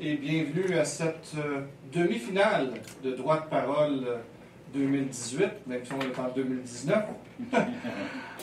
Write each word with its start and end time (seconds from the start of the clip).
et 0.00 0.16
bienvenue 0.16 0.76
à 0.78 0.84
cette 0.84 1.32
euh, 1.38 1.60
demi-finale 1.92 2.70
de 3.02 3.12
Droit 3.12 3.40
de 3.40 3.46
parole 3.48 4.06
2018, 4.74 5.66
même 5.66 5.84
si 5.84 5.92
on 5.92 6.00
est 6.00 6.18
en 6.18 6.30
2019. 6.34 6.98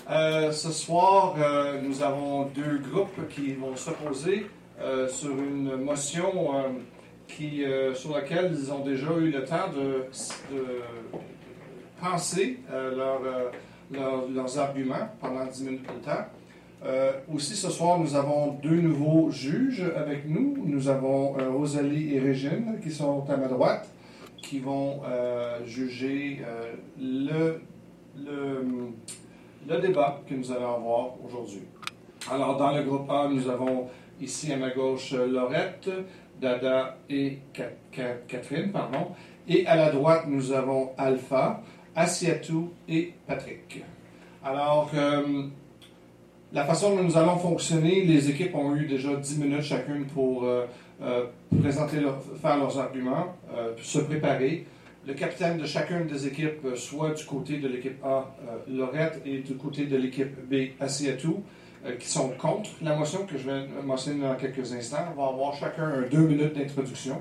Euh, 0.10 0.52
ce 0.52 0.72
soir, 0.72 1.36
euh, 1.38 1.82
nous 1.84 2.02
avons 2.02 2.46
deux 2.46 2.80
groupes 2.80 3.28
qui 3.30 3.54
vont 3.54 3.76
s'opposer 3.76 4.48
euh, 4.82 5.08
sur 5.08 5.30
une 5.38 5.76
motion 5.76 6.56
euh, 6.58 6.70
qui, 7.28 7.64
euh, 7.64 7.94
sur 7.94 8.16
laquelle 8.16 8.52
ils 8.58 8.72
ont 8.74 8.80
déjà 8.84 9.12
eu 9.20 9.30
le 9.30 9.44
temps 9.46 9.68
de, 9.72 10.06
penser 12.02 12.60
euh, 12.72 12.92
euh, 12.98 13.50
leur- 13.92 14.28
leurs 14.30 14.58
arguments 14.58 15.10
pendant 15.22 15.46
10 15.46 15.64
minutes 15.64 15.86
de 15.94 16.04
temps. 16.04 16.26
Euh, 16.86 17.12
aussi, 17.34 17.56
ce 17.56 17.70
soir, 17.70 18.00
nous 18.00 18.16
avons 18.16 18.54
deux 18.64 18.80
nouveaux 18.80 19.30
juges 19.32 19.84
avec 19.96 20.28
nous. 20.28 20.56
Nous 20.66 20.88
avons 20.88 21.38
euh, 21.38 21.50
Rosalie 21.52 22.16
et 22.16 22.20
Régine 22.20 22.80
qui 22.82 22.90
sont 22.92 23.26
à 23.30 23.36
ma 23.36 23.48
droite, 23.48 23.90
qui 24.42 24.60
vont 24.60 25.02
euh, 25.06 25.60
juger 25.66 26.40
le, 26.98 27.62
le, 28.18 28.66
le 29.68 29.82
débat 29.82 30.22
que 30.28 30.34
nous 30.36 30.52
allons 30.52 30.76
avoir 30.76 31.08
aujourd'hui. 31.26 31.64
Alors, 32.32 32.58
dans 32.58 32.72
le 32.72 32.84
groupe 32.84 33.10
A, 33.10 33.28
nous 33.30 33.50
avons 33.50 33.88
ici 34.22 34.52
à 34.54 34.58
ma 34.58 34.70
gauche 34.70 35.14
Laurette, 35.14 35.90
Dada 36.40 36.98
et 37.10 37.40
Ca- 37.54 37.72
Ca- 37.94 38.18
Catherine, 38.28 38.72
pardon. 38.72 39.08
Et 39.50 39.66
à 39.68 39.76
la 39.76 39.90
droite, 39.92 40.24
nous 40.28 40.52
avons 40.54 40.92
Alpha, 40.98 41.62
Asiatou 41.96 42.72
et 42.88 43.14
Patrick. 43.28 43.84
Alors, 44.44 44.92
la 46.54 46.66
façon 46.66 46.96
dont 46.96 47.04
nous 47.04 47.18
allons 47.18 47.38
fonctionner, 47.38 48.04
les 48.06 48.30
équipes 48.30 48.56
ont 48.56 48.76
eu 48.76 48.86
déjà 48.86 49.16
10 49.16 49.38
minutes 49.40 49.62
chacune 49.62 50.06
pour 50.06 50.44
euh, 50.44 50.66
euh, 51.02 51.26
présenter 51.62 52.00
leur- 52.00 52.22
faire 52.42 52.58
leurs 52.58 52.78
arguments, 52.80 53.36
euh, 53.56 53.74
se 53.82 54.00
préparer. 54.00 54.66
Le 55.08 55.14
capitaine 55.14 55.58
de 55.58 55.66
chacune 55.66 56.08
des 56.08 56.28
équipes, 56.28 56.68
soit 56.76 57.12
du 57.12 57.24
côté 57.26 57.58
de 57.58 57.68
l'équipe 57.68 58.04
A, 58.04 58.36
Laurette, 58.70 59.22
et 59.26 59.40
du 59.40 59.56
côté 59.56 59.86
de 59.86 59.96
l'équipe 59.98 60.36
B, 60.50 60.72
Asiatou, 60.80 61.42
qui 61.98 62.08
sont 62.08 62.30
contre 62.38 62.70
la 62.82 62.96
motion 62.96 63.26
que 63.26 63.38
je 63.38 63.50
vais 63.50 63.62
mentionner 63.84 64.22
dans 64.28 64.36
quelques 64.36 64.74
instants, 64.74 64.98
va 65.18 65.28
avoir 65.28 65.56
chacun 65.56 65.86
un 65.86 66.02
deux 66.02 66.28
minutes 66.28 66.54
d'introduction. 66.54 67.18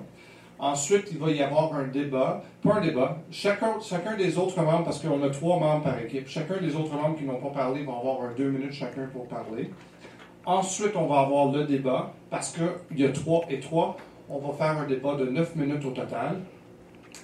Ensuite, 0.60 1.08
il 1.12 1.18
va 1.18 1.30
y 1.30 1.40
avoir 1.40 1.72
un 1.74 1.86
débat, 1.86 2.42
pas 2.62 2.74
un 2.74 2.80
débat, 2.80 3.18
chacun, 3.30 3.74
chacun 3.80 4.16
des 4.16 4.36
autres 4.36 4.60
membres, 4.60 4.84
parce 4.84 5.00
qu'on 5.00 5.22
a 5.22 5.30
trois 5.30 5.60
membres 5.60 5.84
par 5.84 5.98
équipe, 6.00 6.26
chacun 6.26 6.56
des 6.60 6.74
autres 6.74 6.94
membres 6.94 7.16
qui 7.16 7.24
n'ont 7.24 7.40
pas 7.40 7.50
parlé 7.50 7.84
vont 7.84 7.96
avoir 7.96 8.22
un 8.22 8.34
deux 8.34 8.50
minutes 8.50 8.72
chacun 8.72 9.06
pour 9.12 9.28
parler. 9.28 9.70
Ensuite, 10.44 10.96
on 10.96 11.06
va 11.06 11.20
avoir 11.20 11.52
le 11.52 11.64
débat, 11.64 12.12
parce 12.28 12.52
qu'il 12.52 12.98
y 12.98 13.04
a 13.04 13.10
trois 13.10 13.44
et 13.48 13.60
trois, 13.60 13.96
on 14.28 14.38
va 14.38 14.52
faire 14.52 14.78
un 14.78 14.86
débat 14.86 15.14
de 15.14 15.26
neuf 15.26 15.54
minutes 15.54 15.84
au 15.84 15.90
total. 15.90 16.40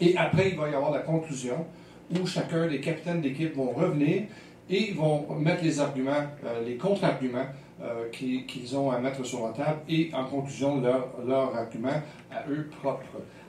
Et 0.00 0.16
après, 0.16 0.50
il 0.50 0.56
va 0.56 0.68
y 0.68 0.74
avoir 0.74 0.92
la 0.92 1.00
conclusion, 1.00 1.66
où 2.12 2.26
chacun 2.26 2.68
des 2.68 2.80
capitaines 2.80 3.20
d'équipe 3.20 3.56
vont 3.56 3.72
revenir 3.72 4.24
et 4.70 4.92
vont 4.92 5.26
mettre 5.34 5.64
les 5.64 5.80
arguments, 5.80 6.12
euh, 6.44 6.64
les 6.64 6.76
contre-arguments 6.76 7.46
euh, 7.82 8.08
qui- 8.12 8.46
qu'ils 8.46 8.76
ont 8.76 8.90
à 8.90 8.98
mettre 8.98 9.24
sur 9.24 9.44
la 9.46 9.52
table 9.52 9.80
et 9.88 10.10
en 10.14 10.24
conclusion 10.24 10.80
leur, 10.80 11.56
argument 11.56 12.00
à 12.30 12.48
eux 12.48 12.68
propres. 12.80 13.02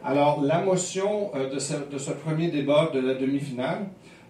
Alors 0.03 0.41
la 0.41 0.61
motion 0.61 1.31
euh, 1.35 1.49
de, 1.53 1.59
ce, 1.59 2.11
premier 2.11 2.49
débat 2.49 2.89
de 2.93 2.99
la 2.99 3.13
demi-finale, 3.13 3.85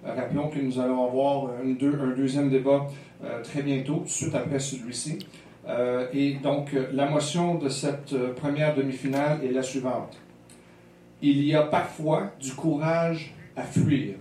euh, 0.06 0.14
rappelons 0.14 0.50
que 0.50 0.60
nous 0.60 0.80
allons 0.80 1.06
avoir 1.08 1.50
un, 1.64 1.70
deux- 1.72 2.00
un 2.02 2.16
deuxième 2.16 2.50
débat 2.50 2.88
très 3.44 3.62
bientôt, 3.62 4.04
suite 4.06 4.36
après 4.36 4.60
celui-ci. 4.60 5.18
Et 6.14 6.34
donc 6.44 6.76
la 6.94 7.10
motion 7.10 7.56
de 7.56 7.70
cette 7.70 8.14
première 8.36 8.76
demi-finale 8.76 9.40
est 9.44 9.52
la 9.52 9.64
suivante. 9.64 10.16
Il 11.22 11.44
y 11.44 11.56
a 11.56 11.64
parfois 11.64 12.32
du 12.40 12.54
courage 12.54 13.34
à 13.56 13.64
fuir 13.64 14.16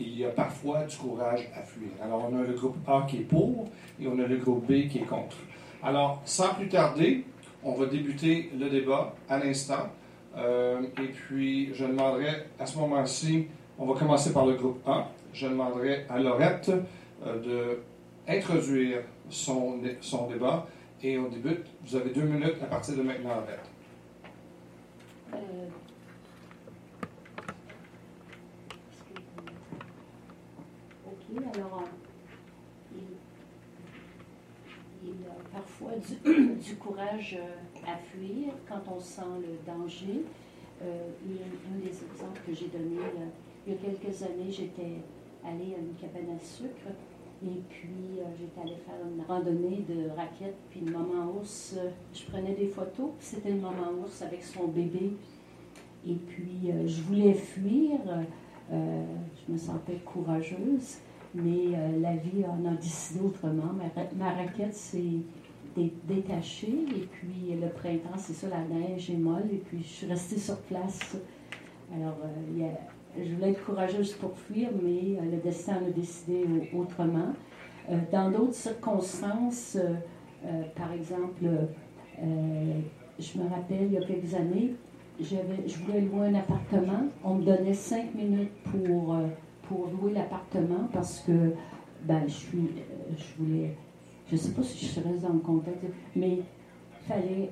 il 0.00 0.18
y 0.18 0.24
a 0.24 0.30
parfois 0.30 0.84
du 0.84 0.96
courage 0.96 1.48
à 1.54 1.62
fuir. 1.62 1.90
Alors, 2.02 2.28
on 2.30 2.38
a 2.38 2.42
le 2.42 2.54
groupe 2.54 2.76
A 2.88 3.06
qui 3.08 3.18
est 3.18 3.20
pour 3.20 3.68
et 4.00 4.06
on 4.08 4.18
a 4.18 4.26
le 4.26 4.36
groupe 4.36 4.66
B 4.66 4.88
qui 4.88 4.98
est 4.98 5.06
contre. 5.06 5.36
Alors, 5.82 6.20
sans 6.24 6.54
plus 6.54 6.68
tarder, 6.68 7.24
on 7.62 7.74
va 7.74 7.86
débuter 7.86 8.50
le 8.58 8.68
débat 8.70 9.14
à 9.28 9.38
l'instant. 9.38 9.90
Euh, 10.36 10.82
et 10.98 11.08
puis, 11.08 11.74
je 11.74 11.84
demanderai 11.84 12.46
à 12.58 12.66
ce 12.66 12.78
moment-ci, 12.78 13.46
on 13.78 13.86
va 13.86 13.98
commencer 13.98 14.32
par 14.32 14.46
le 14.46 14.54
groupe 14.54 14.80
A. 14.86 15.08
Je 15.32 15.46
demanderai 15.46 16.06
à 16.08 16.18
Laurette 16.18 16.70
euh, 17.26 17.40
de 17.40 17.78
introduire 18.28 19.00
son, 19.28 19.80
son 20.00 20.28
débat 20.28 20.66
et 21.02 21.18
on 21.18 21.28
débute. 21.28 21.66
Vous 21.84 21.96
avez 21.96 22.10
deux 22.10 22.22
minutes 22.22 22.56
à 22.62 22.66
partir 22.66 22.96
de 22.96 23.02
maintenant, 23.02 23.34
Laurette. 23.34 23.70
Euh, 25.34 25.36
Alors, 31.36 31.84
euh, 32.94 32.98
il, 35.04 35.10
a 35.26 35.52
parfois 35.52 35.92
du, 36.64 36.74
courage 36.76 37.38
euh, 37.40 37.90
à 37.90 37.96
fuir 37.96 38.52
quand 38.68 38.82
on 38.94 39.00
sent 39.00 39.22
le 39.40 39.72
danger. 39.72 40.24
Euh, 40.82 41.10
un 41.72 41.78
des 41.78 41.88
exemples 41.88 42.40
que 42.46 42.54
j'ai 42.54 42.68
donné, 42.68 42.96
là, 42.96 43.26
il 43.66 43.72
y 43.72 43.76
a 43.76 43.78
quelques 43.78 44.22
années, 44.22 44.50
j'étais 44.50 45.02
allée 45.44 45.74
à 45.74 45.78
une 45.78 45.94
cabane 46.00 46.36
à 46.36 46.38
sucre 46.38 46.88
et 47.42 47.60
puis 47.70 48.18
euh, 48.18 48.24
j'étais 48.38 48.60
allée 48.60 48.80
faire 48.84 48.96
une 49.02 49.22
randonnée 49.26 49.84
de 49.88 50.10
raquettes, 50.10 50.58
puis 50.70 50.80
le 50.80 50.92
maman 50.92 51.32
ours, 51.38 51.74
euh, 51.78 51.88
je 52.12 52.24
prenais 52.24 52.54
des 52.54 52.66
photos, 52.66 53.10
c'était 53.18 53.50
le 53.50 53.60
maman 53.60 53.92
ours 54.02 54.20
avec 54.20 54.42
son 54.42 54.68
bébé. 54.68 55.12
Et 56.06 56.14
puis 56.14 56.70
euh, 56.70 56.86
je 56.86 57.00
voulais 57.02 57.32
fuir, 57.32 57.98
euh, 58.72 59.04
je 59.46 59.52
me 59.52 59.56
sentais 59.56 59.96
courageuse, 60.04 60.98
mais 61.34 61.74
euh, 61.76 62.00
la 62.00 62.16
vie 62.16 62.44
en 62.46 62.64
a 62.66 62.74
décidé 62.74 63.20
autrement. 63.20 63.72
Ma, 63.76 63.84
ra- 64.02 64.08
ma 64.16 64.30
raquette 64.32 64.74
s'est 64.74 65.20
dé- 65.76 65.92
détachée 66.04 66.68
et 66.96 67.08
puis 67.12 67.54
le 67.60 67.68
printemps, 67.68 68.16
c'est 68.18 68.32
ça, 68.32 68.48
la 68.48 68.62
neige 68.62 69.10
est 69.10 69.16
molle 69.16 69.44
et 69.52 69.58
puis 69.58 69.78
je 69.82 69.88
suis 69.88 70.06
restée 70.06 70.38
sur 70.38 70.56
place. 70.58 71.16
Alors, 71.94 72.16
euh, 72.24 72.64
je 73.18 73.34
voulais 73.34 73.50
être 73.50 73.64
courageuse 73.64 74.12
pour 74.14 74.36
fuir, 74.36 74.68
mais 74.82 75.18
euh, 75.18 75.30
le 75.30 75.36
destin 75.38 75.74
en 75.82 75.86
a 75.86 75.90
décidé 75.90 76.44
au- 76.74 76.80
autrement. 76.80 77.32
Dans 78.12 78.30
d'autres 78.30 78.54
circonstances, 78.54 79.76
par 80.76 80.92
exemple, 80.92 81.42
je 82.18 83.38
me 83.38 83.48
rappelle, 83.48 83.86
il 83.86 83.92
y 83.94 83.96
a 83.96 84.02
quelques 84.02 84.32
années, 84.34 84.74
je 85.20 85.34
voulais 85.84 86.00
louer 86.02 86.28
un 86.28 86.34
appartement. 86.34 87.08
On 87.24 87.34
me 87.36 87.42
donnait 87.44 87.74
cinq 87.74 88.14
minutes 88.14 88.52
pour, 88.64 89.16
pour 89.70 89.86
louer 89.86 90.14
l'appartement 90.14 90.88
parce 90.92 91.20
que 91.20 91.52
ben, 92.02 92.22
je, 92.26 92.32
suis, 92.32 92.58
euh, 92.58 93.14
je 93.16 93.42
voulais, 93.42 93.76
je 94.30 94.36
sais 94.36 94.50
pas 94.50 94.62
si 94.62 94.84
je 94.84 94.90
serais 94.90 95.14
dans 95.22 95.32
le 95.32 95.38
contexte, 95.38 95.84
mais 96.16 96.40
fallait, 97.06 97.50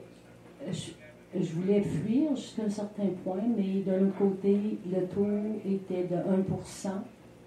je, 0.69 0.91
je 1.39 1.53
voulais 1.53 1.81
fuir 1.81 2.35
jusqu'à 2.35 2.65
un 2.65 2.71
certain 2.71 3.07
point, 3.23 3.43
mais 3.57 3.83
de 3.83 3.93
l'autre 4.01 4.19
côté, 4.19 4.79
le 4.91 5.07
taux 5.07 5.27
était 5.65 6.05
de 6.05 6.17
1% 6.17 6.89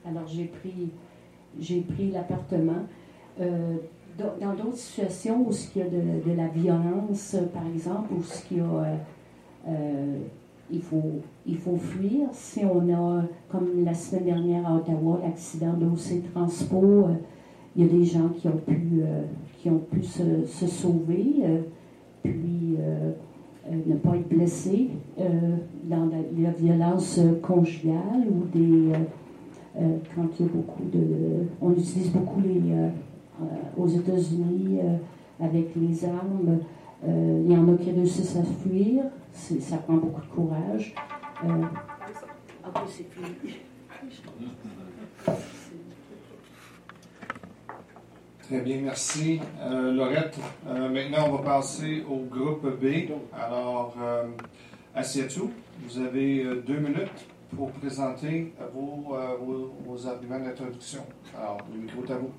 Alors 0.05 0.27
j'ai 0.27 0.45
pris, 0.45 0.89
j'ai 1.59 1.81
pris 1.81 2.11
l'appartement. 2.11 2.85
Euh, 3.39 3.77
dans 4.17 4.53
d'autres 4.53 4.77
situations 4.77 5.47
où 5.47 5.51
il 5.75 5.81
y 5.81 5.83
a 5.83 5.89
de, 5.89 6.29
de 6.29 6.35
la 6.35 6.47
violence, 6.47 7.35
par 7.53 7.65
exemple, 7.65 8.13
où 8.13 8.21
il 8.51 8.57
y 8.57 8.59
a, 8.59 8.97
euh, 9.67 10.19
il, 10.71 10.81
faut, 10.81 11.21
il 11.45 11.57
faut 11.57 11.77
fuir. 11.77 12.27
Si 12.31 12.61
on 12.65 12.93
a, 12.93 13.23
comme 13.49 13.83
la 13.83 13.93
semaine 13.93 14.25
dernière 14.25 14.67
à 14.67 14.75
Ottawa, 14.75 15.19
l'accident 15.23 15.73
d'OC 15.73 16.31
Transpo, 16.33 16.83
euh, 16.83 17.13
il 17.75 17.85
y 17.85 17.89
a 17.89 17.91
des 17.91 18.03
gens 18.03 18.29
qui 18.29 18.47
ont 18.47 18.59
pu, 18.65 19.01
euh, 19.01 19.23
qui 19.57 19.69
ont 19.69 19.79
pu 19.79 20.03
se, 20.03 20.67
sauver, 20.67 21.35
euh, 21.43 21.61
puis 22.23 22.75
euh, 22.79 23.11
ne 23.85 23.95
pas 23.95 24.15
être 24.15 24.27
blessés 24.27 24.89
dans 25.85 26.09
la, 26.09 26.51
violence 26.51 27.19
conjugale 27.41 28.25
ou 28.29 28.57
des, 28.57 28.91
quand 30.15 30.27
il 30.39 30.45
y 30.45 30.49
a 30.49 30.51
beaucoup 30.51 30.83
de... 30.91 30.99
On 31.61 31.71
utilise 31.71 32.11
beaucoup 32.11 32.41
les... 32.41 32.61
aux 33.77 33.87
États-Unis 33.87 34.79
avec 35.39 35.69
les 35.75 36.05
armes. 36.05 36.59
Il 37.07 37.51
y 37.51 37.55
en 37.55 37.71
a 37.71 37.77
qui 37.77 37.91
réussissent 37.91 38.35
à 38.35 38.43
fuir. 38.43 39.03
C'est- 39.33 39.59
Ça 39.61 39.77
prend 39.77 39.93
beaucoup 39.95 40.21
de 40.21 40.27
courage. 40.27 40.93
Euh, 41.43 41.47
ah 42.63 42.69
oui, 42.75 42.81
c'est 42.87 43.09
fini. 43.11 43.59
Très 48.43 48.59
bien, 48.61 48.81
merci. 48.81 49.39
Euh, 49.61 49.93
Laurette, 49.93 50.37
euh, 50.67 50.89
maintenant 50.89 51.29
on 51.29 51.37
va 51.37 51.43
passer 51.43 52.03
au 52.09 52.17
groupe 52.17 52.67
B. 52.81 53.09
Alors, 53.33 53.95
euh, 54.01 54.25
vous 54.93 55.99
avez 55.99 56.43
euh, 56.43 56.61
deux 56.67 56.77
minutes 56.77 57.27
pour 57.55 57.71
présenter 57.71 58.53
vos, 58.73 59.15
euh, 59.15 59.37
vos, 59.41 59.73
vos 59.85 60.07
arguments 60.07 60.39
d'introduction. 60.39 61.01
Alors, 61.37 61.59
le 61.73 61.79
micro 61.81 62.03
est 62.03 62.11
à 62.11 62.17
vous. 62.17 62.31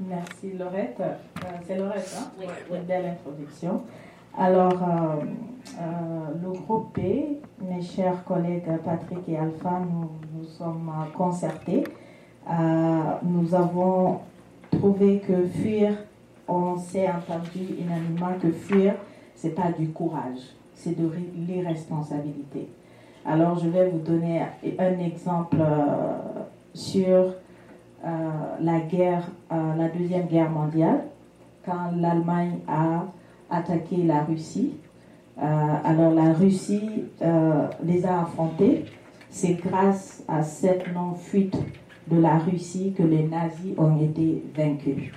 Merci 0.00 0.52
Laurette. 0.58 0.96
Euh, 1.00 1.48
c'est 1.64 1.76
Laurette, 1.78 2.16
hein? 2.18 2.30
Oui, 2.38 2.46
Une 2.76 2.82
belle 2.82 3.06
introduction. 3.06 3.84
Alors, 4.36 4.82
euh, 4.82 5.24
euh, 5.80 7.82
chers 7.82 8.24
collègues 8.24 8.64
Patrick 8.84 9.28
et 9.28 9.38
Alpha, 9.38 9.80
nous 9.80 10.10
nous 10.34 10.44
sommes 10.44 10.90
concertés. 11.16 11.84
nous 13.22 13.54
avons 13.54 14.18
trouvé 14.72 15.20
que 15.20 15.46
fuir, 15.46 15.92
on 16.48 16.76
s'est 16.76 17.08
entendu 17.08 17.76
unanimement 17.78 18.34
que 18.42 18.50
fuir, 18.50 18.94
c'est 19.36 19.54
pas 19.54 19.70
du 19.70 19.90
courage, 19.90 20.40
c'est 20.74 20.98
de 20.98 21.08
l'irresponsabilité. 21.36 22.68
Alors 23.24 23.56
je 23.58 23.68
vais 23.68 23.88
vous 23.88 23.98
donner 23.98 24.42
un 24.78 24.98
exemple 24.98 25.58
sur 26.74 27.34
la 28.60 28.80
guerre, 28.80 29.28
la 29.50 29.88
deuxième 29.88 30.26
guerre 30.26 30.50
mondiale, 30.50 31.04
quand 31.64 31.92
l'Allemagne 31.96 32.58
a 32.66 33.04
attaqué 33.50 33.96
la 34.04 34.24
Russie. 34.24 34.74
Euh, 35.38 35.42
alors 35.84 36.14
la 36.14 36.32
Russie 36.32 37.04
euh, 37.22 37.66
les 37.84 38.06
a 38.06 38.22
affrontés. 38.22 38.84
C'est 39.30 39.54
grâce 39.54 40.22
à 40.28 40.42
cette 40.42 40.92
non-fuite 40.94 41.56
de 42.10 42.20
la 42.20 42.38
Russie 42.38 42.94
que 42.96 43.02
les 43.02 43.24
nazis 43.24 43.74
ont 43.76 43.98
été 44.00 44.44
vaincus. 44.56 45.10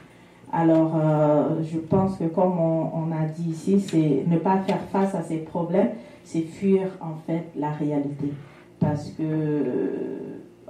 Alors, 0.52 0.94
euh, 0.96 1.62
je 1.62 1.78
pense 1.78 2.18
que 2.18 2.24
comme 2.24 2.58
on, 2.58 3.12
a 3.12 3.26
dit 3.26 3.50
ici, 3.50 3.82
c'est 3.82 4.24
ne 4.26 4.38
pas 4.38 4.58
faire 4.60 4.82
face 4.92 5.14
à 5.14 5.22
ces 5.22 5.40
problèmes, 5.40 5.90
c'est 6.24 6.42
fuir 6.42 6.88
en 7.02 7.16
fait 7.28 7.44
la 7.58 7.72
réalité. 7.72 8.32
Parce 8.80 9.10
que 9.12 9.24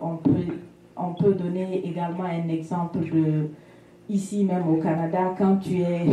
on 0.02 0.16
peut, 0.18 0.32
on 0.98 1.14
peut 1.14 1.34
donner 1.34 1.88
également 1.88 2.24
un 2.24 2.50
exemple 2.50 3.00
de 3.00 3.50
ici 4.10 4.44
même 4.44 4.68
au 4.68 4.78
Canada, 4.78 5.34
quand 5.38 5.58
tu 5.58 5.82
es 5.82 6.06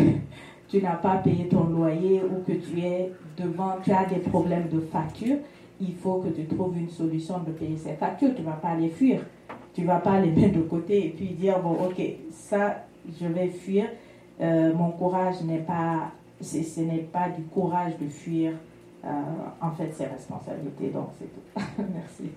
tu 0.75 0.83
n'as 0.83 0.97
pas 0.97 1.19
payé 1.19 1.47
ton 1.47 1.65
loyer 1.69 2.21
ou 2.25 2.43
que 2.43 2.51
tu 2.51 2.81
es 2.81 3.13
devant, 3.39 3.77
tu 3.85 3.93
as 3.93 4.07
des 4.07 4.19
problèmes 4.19 4.69
de 4.69 4.81
facture, 4.81 5.37
il 5.81 5.95
faut 5.95 6.17
que 6.17 6.29
tu 6.31 6.47
trouves 6.47 6.77
une 6.77 6.91
solution 6.91 7.39
de 7.39 7.53
payer 7.53 7.77
ces 7.77 7.93
factures. 7.93 8.35
Tu 8.35 8.43
ne 8.43 8.47
vas 8.47 8.55
pas 8.55 8.75
les 8.75 8.89
fuir. 8.89 9.21
Tu 9.73 9.83
ne 9.83 9.87
vas 9.87 10.01
pas 10.01 10.21
les 10.21 10.33
mettre 10.33 10.59
de 10.59 10.63
côté 10.63 11.07
et 11.07 11.11
puis 11.11 11.27
dire, 11.29 11.61
bon, 11.61 11.75
ok, 11.75 12.03
ça, 12.33 12.87
je 13.21 13.27
vais 13.27 13.51
fuir. 13.51 13.85
Euh, 14.41 14.75
mon 14.75 14.91
courage 14.91 15.43
n'est 15.45 15.59
pas, 15.59 16.11
ce 16.41 16.81
n'est 16.81 17.07
pas 17.13 17.29
du 17.29 17.45
courage 17.45 17.97
de 18.01 18.09
fuir. 18.09 18.55
Euh, 19.05 19.09
en 19.61 19.71
fait, 19.71 19.93
c'est 19.97 20.07
responsabilité. 20.07 20.89
Donc, 20.89 21.11
c'est 21.21 21.27
tout. 21.33 21.63
merci. 21.95 22.33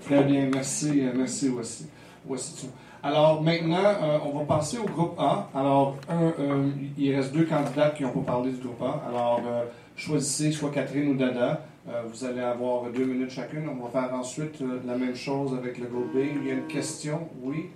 Très 0.00 0.24
bien, 0.24 0.48
merci, 0.52 1.02
merci 1.14 1.48
aussi. 1.50 1.86
Voici 2.26 2.66
tout. 2.66 2.72
Alors 3.06 3.40
maintenant, 3.40 3.84
euh, 3.84 4.18
on 4.24 4.36
va 4.36 4.44
passer 4.44 4.78
au 4.78 4.84
groupe 4.84 5.14
A. 5.16 5.48
Alors, 5.54 5.96
euh, 6.10 6.68
il 6.98 7.14
reste 7.14 7.32
deux 7.32 7.44
candidats 7.44 7.90
qui 7.90 8.02
n'ont 8.02 8.10
pas 8.10 8.32
parlé 8.32 8.50
du 8.50 8.58
groupe 8.58 8.82
A. 8.82 9.00
Alors, 9.08 9.40
euh, 9.46 9.64
choisissez 9.94 10.50
soit 10.50 10.72
Catherine 10.72 11.10
ou 11.10 11.14
Dada. 11.14 11.64
vous 12.08 12.24
allez 12.24 12.40
avoir 12.40 12.90
deux 12.90 13.04
minutes 13.04 13.30
chacune. 13.30 13.68
On 13.68 13.84
va 13.84 13.90
faire 13.90 14.12
ensuite 14.12 14.60
la 14.84 14.96
même 14.96 15.14
chose 15.14 15.54
avec 15.54 15.78
le 15.78 15.86
groupe 15.86 16.12
B. 16.12 16.18
Il 16.34 16.48
y 16.48 16.50
a 16.50 16.54
une 16.54 16.66
question, 16.66 17.28
oui? 17.42 17.66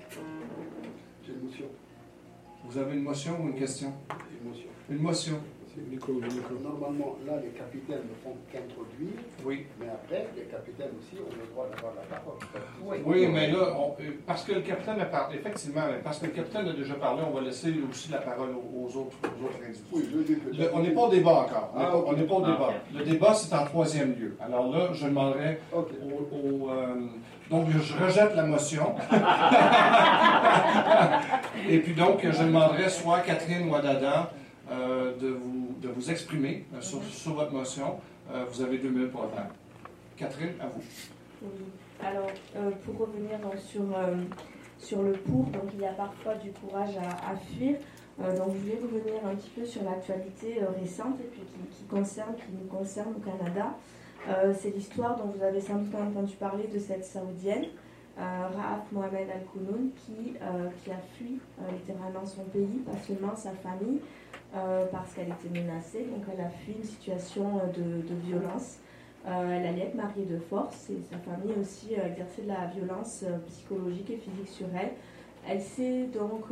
J'ai 1.25 1.33
une 1.33 1.47
motion. 1.47 1.67
Vous 2.65 2.79
avez 2.79 2.97
une 2.97 3.05
motion 3.05 3.33
ou 3.41 3.47
une 3.51 3.55
question? 3.55 3.93
Une 4.11 4.49
motion. 4.49 4.69
Une 4.91 4.99
motion. 4.99 5.35
Normalement, 6.63 7.17
là, 7.27 7.35
les 7.43 7.51
capitaines 7.51 8.03
ne 8.03 8.15
font 8.25 8.37
qu'introduire. 8.53 9.21
Oui. 9.45 9.67
Mais 9.79 9.89
après, 9.89 10.27
les 10.37 10.43
capitaines 10.43 10.91
aussi 10.99 11.23
ont 11.23 11.31
le 11.31 11.47
droit 11.53 11.69
d'avoir 11.71 11.93
la 11.95 12.17
parole. 12.17 12.39
Oui, 13.07 13.29
mais 13.29 13.53
là, 13.53 13.77
euh, 14.01 14.11
parce 14.27 14.43
que 14.45 14.53
le 14.53 14.63
capitaine 14.63 15.01
a 15.01 15.05
parlé, 15.05 15.39
effectivement, 15.39 15.83
parce 16.03 16.19
que 16.19 16.27
le 16.27 16.33
capitaine 16.33 16.67
a 16.69 16.73
déjà 16.73 16.95
parlé, 16.95 17.23
on 17.27 17.31
va 17.35 17.43
laisser 17.43 17.73
aussi 17.89 18.11
la 18.11 18.19
parole 18.19 18.51
aux, 18.51 18.87
autres, 18.87 19.17
aux 19.23 19.45
autres 19.45 19.59
individus. 19.65 19.87
Oui, 19.93 20.09
je 20.13 20.19
dis 20.35 20.41
on 20.73 20.81
n'est 20.81 20.91
pas 20.91 21.03
au 21.03 21.11
débat 21.11 21.31
encore. 21.31 21.73
On 21.75 22.13
n'est 22.15 22.25
pas, 22.25 22.35
au 22.35 22.41
débat. 22.41 22.73
Le 22.93 23.05
débat, 23.05 23.35
c'est 23.35 23.55
en 23.55 23.65
troisième 23.65 24.19
lieu. 24.19 24.37
Alors 24.41 24.69
là, 24.71 24.89
je 24.93 25.07
demanderai 25.07 25.61
au. 25.73 25.87
Euh, 26.71 27.07
donc, 27.51 27.67
je 27.69 28.05
rejette 28.05 28.35
la 28.37 28.45
motion. 28.45 28.95
Et 31.69 31.79
puis 31.79 31.95
donc, 31.95 32.21
je 32.23 32.45
demanderai 32.45 32.89
soit 32.89 33.21
Catherine 33.21 33.69
ou 33.69 33.75
Adada 33.75 34.31
euh, 34.71 35.17
de, 35.19 35.31
vous, 35.31 35.75
de 35.83 35.89
vous 35.89 36.11
exprimer 36.13 36.65
euh, 36.73 36.81
sur, 36.81 37.03
sur, 37.03 37.35
votre 37.35 37.53
motion. 37.53 37.99
Euh, 38.33 38.45
vous 38.49 38.63
avez 38.63 38.79
deux 38.79 38.91
minutes 38.91 39.11
pour 39.11 39.23
le 39.23 39.31
faire. 39.31 39.49
Catherine, 40.17 40.53
à 40.61 40.69
vous. 40.69 40.81
Oui. 41.43 41.49
Alors, 42.01 42.31
pour 42.85 42.99
revenir 42.99 43.39
sur, 43.59 43.83
sur 44.79 45.03
le 45.03 45.13
pour, 45.13 45.45
donc 45.47 45.65
il 45.75 45.81
y 45.81 45.87
a 45.87 45.93
parfois 45.93 46.35
du 46.37 46.51
courage 46.53 46.97
à, 46.97 47.37
fuir. 47.37 47.77
donc, 48.19 48.55
je 48.55 48.59
voulais 48.59 48.79
revenir 48.81 49.27
un 49.27 49.35
petit 49.35 49.51
peu 49.51 49.65
sur 49.67 49.83
l'actualité 49.85 50.61
récente 50.81 51.19
et 51.21 51.25
puis 51.25 51.43
qui, 51.71 51.85
concerne, 51.85 52.35
qui 52.37 52.53
nous 52.53 52.69
concerne 52.69 53.15
au 53.17 53.21
Canada. 53.21 53.75
c'est 54.55 54.75
l'histoire 54.75 55.19
dont 55.19 55.27
vous 55.27 55.43
avez 55.43 55.61
sans 55.61 55.77
doute 55.77 55.95
entendu 55.95 56.35
parler 56.37 56.69
de 56.73 56.79
cette 56.79 57.05
Saoudienne, 57.05 57.67
Raaf 58.17 58.91
Mohamed 58.93 59.29
Al-Kounoun, 59.31 59.91
qui, 59.97 60.35
qui 60.83 60.91
a 60.91 61.01
fui 61.19 61.39
littéralement 61.73 62.25
son 62.25 62.45
pays, 62.45 62.83
pas 62.87 62.99
seulement 63.07 63.37
sa 63.37 63.51
famille, 63.53 64.01
euh, 64.57 64.87
parce 64.91 65.15
qu'elle 65.15 65.29
était 65.29 65.61
menacée. 65.61 66.07
Donc 66.11 66.25
elle 66.33 66.45
a 66.45 66.49
fui 66.49 66.73
une 66.73 66.83
situation 66.83 67.59
euh, 67.59 68.03
de, 68.03 68.15
violence. 68.27 68.79
Euh, 69.29 69.49
elle 69.49 69.65
allait 69.65 69.83
être 69.83 69.95
mariée 69.95 70.25
de 70.25 70.39
force 70.39 70.91
et 70.91 71.01
sa 71.09 71.19
famille 71.19 71.55
aussi 71.61 71.95
exercé 71.95 72.43
de 72.43 72.49
la 72.49 72.67
violence 72.67 73.25
psychologique 73.47 74.11
et 74.11 74.17
physique 74.17 74.49
sur 74.49 74.67
elle. 74.75 74.91
Elle 75.49 75.61
s'est 75.61 76.07
donc 76.13 76.47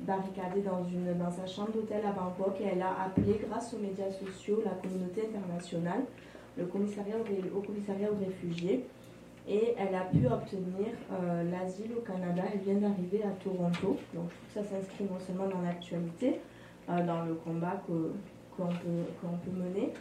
barricadée 0.00 0.60
dans, 0.60 0.84
une, 0.84 1.18
dans 1.18 1.30
sa 1.30 1.46
chambre 1.46 1.72
d'hôtel 1.72 2.02
à 2.06 2.12
Bangkok 2.12 2.58
et 2.60 2.68
elle 2.72 2.82
a 2.82 3.02
appelé, 3.04 3.40
grâce 3.48 3.74
aux 3.74 3.78
médias 3.78 4.10
sociaux, 4.10 4.62
la 4.64 4.70
communauté 4.70 5.28
internationale, 5.28 6.04
le 6.56 6.66
commissariat 6.66 7.16
au, 7.18 7.60
commissariat 7.60 8.08
aux 8.10 8.24
réfugiés. 8.24 8.86
Et 9.46 9.74
elle 9.76 9.94
a 9.94 10.02
pu 10.02 10.26
obtenir 10.26 10.94
l'asile 11.50 11.90
au 11.98 12.00
Canada. 12.00 12.44
Elle 12.52 12.60
vient 12.60 12.88
d'arriver 12.88 13.22
à 13.24 13.30
Toronto. 13.42 13.98
Donc 14.14 14.30
je 14.30 14.60
trouve 14.60 14.62
que 14.62 14.68
ça 14.68 14.76
s'inscrit 14.76 15.04
non 15.04 15.18
seulement 15.18 15.48
dans 15.48 15.60
l'actualité, 15.60 16.40
dans 16.88 17.24
le 17.24 17.34
combat 17.34 17.82
qu'on 17.86 18.66
peut, 18.66 18.68
peut, 19.20 19.50
mener. 19.50 19.92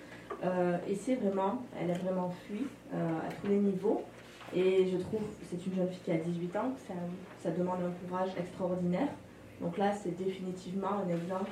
Euh, 0.44 0.78
et 0.88 0.96
c'est 0.96 1.16
vraiment, 1.16 1.62
elle 1.80 1.92
a 1.92 1.98
vraiment 1.98 2.30
fui 2.46 2.68
euh, 2.94 3.20
à 3.20 3.32
tous 3.34 3.48
les 3.48 3.58
niveaux. 3.58 4.04
Et 4.56 4.88
je 4.92 4.98
trouve, 4.98 5.22
c'est 5.50 5.66
une 5.66 5.76
jeune 5.76 5.90
fille 5.90 6.02
qui 6.04 6.12
a 6.12 6.18
18 6.18 6.56
ans, 6.58 6.74
ça, 7.42 7.52
demande 7.52 7.80
un 7.82 8.08
courage 8.08 8.30
extraordinaire. 8.38 9.08
Donc 9.62 9.78
là, 9.78 9.92
c'est 9.94 10.16
définitivement 10.16 11.00
un 11.06 11.10
exemple. 11.10 11.52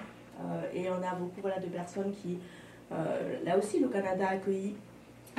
et 0.74 0.88
on 0.90 1.02
a 1.02 1.16
beaucoup 1.16 1.42
de 1.42 1.68
personnes 1.68 2.12
qui, 2.22 2.38
là 3.44 3.58
aussi, 3.58 3.80
le 3.80 3.88
Canada 3.88 4.28
a 4.28 4.32
accueilli 4.34 4.76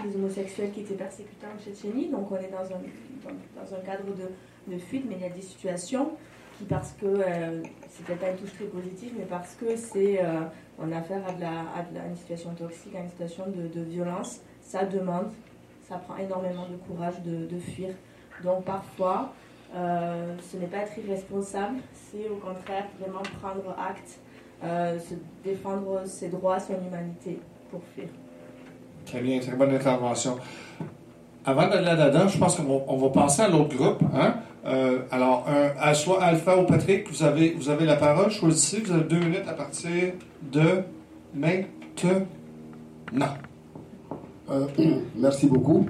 des 0.02 0.16
homosexuels 0.16 0.72
qui 0.72 0.80
étaient 0.80 0.94
persécutés 0.94 1.46
en 1.46 1.61
Tchétchénie. 1.61 2.08
Donc 2.08 2.32
on 2.32 2.37
est 2.37 2.50
dans 2.50 2.64
un, 2.64 2.80
dans, 3.54 3.75
un 3.75 3.80
cadre 3.80 4.04
de, 4.06 4.72
de, 4.72 4.78
fuite, 4.78 5.04
mais 5.08 5.16
il 5.16 5.22
y 5.22 5.26
a 5.26 5.30
des 5.30 5.42
situations 5.42 6.12
qui, 6.58 6.64
parce 6.64 6.92
que 6.92 7.06
c'était 7.96 8.14
pas 8.14 8.30
une 8.30 8.37
touche 8.37 8.54
très 8.54 8.64
positive, 8.64 9.12
mais 9.18 9.25
parce 9.25 9.54
que 9.54 9.76
c'est 9.76 10.20
euh, 10.22 10.40
a 10.80 10.96
affaire 10.96 11.22
à, 11.28 11.32
de 11.32 11.40
la, 11.40 12.02
à 12.02 12.06
une 12.08 12.16
situation 12.16 12.50
toxique, 12.54 12.94
à 12.96 13.00
une 13.00 13.11
situation 13.11 13.44
de, 13.46 13.80
violence, 13.82 14.40
ça 14.61 14.84
demande, 14.84 15.30
ça 15.88 15.96
prend 15.96 16.16
énormément 16.16 16.66
de 16.68 16.76
courage 16.76 17.14
de, 17.25 17.58
fuir. 17.58 17.90
Donc 18.42 18.64
parfois, 18.64 19.32
euh, 19.75 20.34
ce 20.50 20.56
n'est 20.56 20.66
pas 20.66 20.78
être 20.78 20.99
irresponsable, 20.99 21.76
c'est 21.92 22.28
au 22.28 22.37
contraire 22.37 22.87
vraiment 22.99 23.22
prendre 23.40 23.76
acte, 23.78 24.18
euh, 24.64 24.99
se 24.99 25.14
défendre 25.44 26.02
ses 26.06 26.28
droits, 26.28 26.58
son 26.58 26.75
humanité 26.75 27.38
pour 27.70 27.82
fuir. 27.94 28.08
Très 29.04 29.20
bien, 29.20 29.38
très 29.38 29.52
bonne 29.52 29.75
intervention. 29.75 30.38
Avant 31.44 31.68
d'aller 31.68 31.84
là-dedans, 31.84 32.28
je 32.28 32.38
pense 32.38 32.56
qu'on 32.56 32.96
va, 32.96 33.08
passer 33.11 33.42
à 33.42 33.49
l'autre 33.49 33.76
groupe. 33.76 34.00
Hein? 34.14 34.37
Euh, 34.64 35.00
alors, 35.11 35.47
soit 35.95 36.23
Alpha 36.23 36.57
ou 36.57 36.66
Patrick, 36.66 37.11
vous 37.11 37.23
avez, 37.23 37.50
vous 37.50 37.69
avez 37.69 37.85
la 37.85 37.97
parole. 37.97 38.31
Choisissez, 38.31 38.81
vous 38.81 38.92
avez 38.92 39.04
deux 39.04 39.19
minutes 39.19 39.49
à 39.49 39.54
partir 39.54 40.12
de 40.42 40.83
maintenant. 41.35 42.26
Euh, 44.50 44.66
merci 45.16 45.47
beaucoup. 45.47 45.87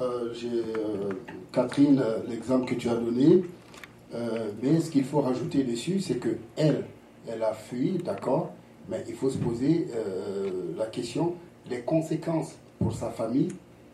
Euh, 0.00 0.32
j'ai, 0.34 0.62
Catherine, 1.52 2.02
l'exemple 2.28 2.66
que 2.66 2.74
tu 2.74 2.88
as 2.88 2.96
donné. 2.96 3.44
mais 4.62 4.80
ce 4.80 4.90
qu'il 4.90 5.04
faut 5.04 5.20
rajouter 5.20 5.64
dessus, 5.64 6.00
c'est 6.00 6.16
que 6.16 6.36
elle, 6.56 6.84
elle 7.28 7.42
a 7.42 7.52
fui, 7.52 7.98
d'accord, 8.04 8.52
mais 8.88 9.04
il 9.08 9.14
faut 9.14 9.30
se 9.30 9.38
poser 9.38 9.88
la 10.76 10.86
question 10.86 11.34
des 11.68 11.80
conséquences 11.80 12.54
pour 12.78 12.94
sa 12.94 13.10
famille, 13.10 13.48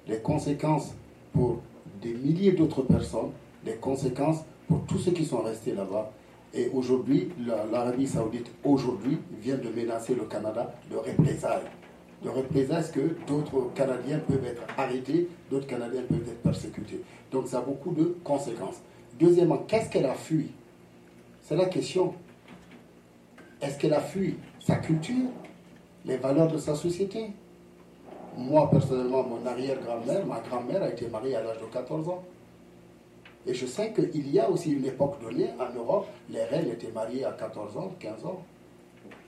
les 0.09 0.19
conséquences 0.19 0.95
pour 1.33 1.61
des 2.03 2.15
milliers 2.15 2.53
d'autres 2.53 2.83
personnes, 2.83 3.31
des 3.65 3.75
conséquences 3.75 4.45
pour 4.69 4.85
tous 4.87 4.99
ceux 4.99 5.13
qui 5.13 5.25
sont 5.25 5.43
restés 5.43 5.75
là-bas. 5.75 6.11
Et 6.53 6.69
aujourd'hui, 6.75 7.31
l'Arabie 7.71 8.07
saoudite, 8.07 8.51
aujourd'hui, 8.65 9.19
vient 9.41 9.57
de 9.57 9.69
menacer 9.69 10.15
le 10.15 10.25
Canada 10.25 10.75
de 10.91 10.97
représailles. 10.97 11.63
De 12.23 12.29
représailles, 12.29 12.91
que 12.93 13.17
d'autres 13.27 13.73
Canadiens 13.75 14.19
peuvent 14.19 14.45
être 14.45 14.63
arrêtés, 14.77 15.29
d'autres 15.51 15.67
Canadiens 15.67 16.03
peuvent 16.03 16.29
être 16.29 16.43
persécutés. 16.43 17.03
Donc 17.31 17.49
ça 17.49 17.59
a 17.59 17.61
beaucoup 17.63 17.93
de 17.93 18.17
conséquences. 18.25 18.83
Deuxièmement, 19.19 19.59
qu'est-ce 19.59 19.91
qu'elle 19.91 20.07
a 20.07 20.15
fui? 20.15 20.51
C'est 21.43 21.57
la 21.57 21.67
question. 21.67 22.15
Est-ce 23.61 23.79
qu'elle 23.79 23.95
a 23.95 24.01
fui 24.01 24.37
sa 24.61 24.77
culture, 24.77 25.29
les 26.05 26.17
valeurs 26.17 26.49
de 26.49 26.59
sa 26.59 26.75
société? 26.75 27.31
Moi 28.37 28.71
personnellement, 28.71 29.23
mon 29.23 29.45
arrière-grand-mère, 29.47 30.27
ma 30.27 30.41
grand-mère 30.41 30.83
a 30.83 30.89
été 30.89 31.09
mariée 31.09 31.37
à 31.37 31.43
l'âge 31.43 31.59
de 31.61 31.67
14 31.73 32.09
ans. 32.09 32.23
Et 33.47 33.55
je 33.55 33.67
sais 33.67 33.93
qu'il 33.93 34.31
y 34.31 34.39
a 34.39 34.51
aussi 34.51 34.73
une 34.73 34.85
époque 34.85 35.21
donnée 35.23 35.51
en 35.59 35.75
Europe, 35.75 36.07
les 36.29 36.45
reines 36.45 36.69
étaient 36.71 36.93
mariées 36.93 37.25
à 37.25 37.33
14 37.33 37.77
ans, 37.77 37.95
15 37.99 38.25
ans. 38.27 38.43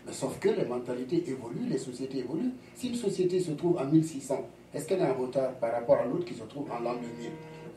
Mais 0.07 0.12
sauf 0.12 0.38
que 0.38 0.49
les 0.49 0.64
mentalités 0.64 1.25
évoluent, 1.28 1.69
les 1.69 1.78
sociétés 1.78 2.19
évoluent. 2.19 2.52
Si 2.75 2.88
une 2.88 2.95
société 2.95 3.40
se 3.40 3.52
trouve 3.52 3.78
en 3.78 3.87
1600, 3.87 4.47
est-ce 4.75 4.87
qu'elle 4.87 5.00
est 5.00 5.11
en 5.11 5.14
retard 5.14 5.52
par 5.54 5.73
rapport 5.73 5.97
à 5.97 6.04
l'autre 6.04 6.25
qui 6.25 6.35
se 6.35 6.42
trouve 6.42 6.71
en 6.71 6.81
l'an 6.81 6.95
2000 6.95 7.31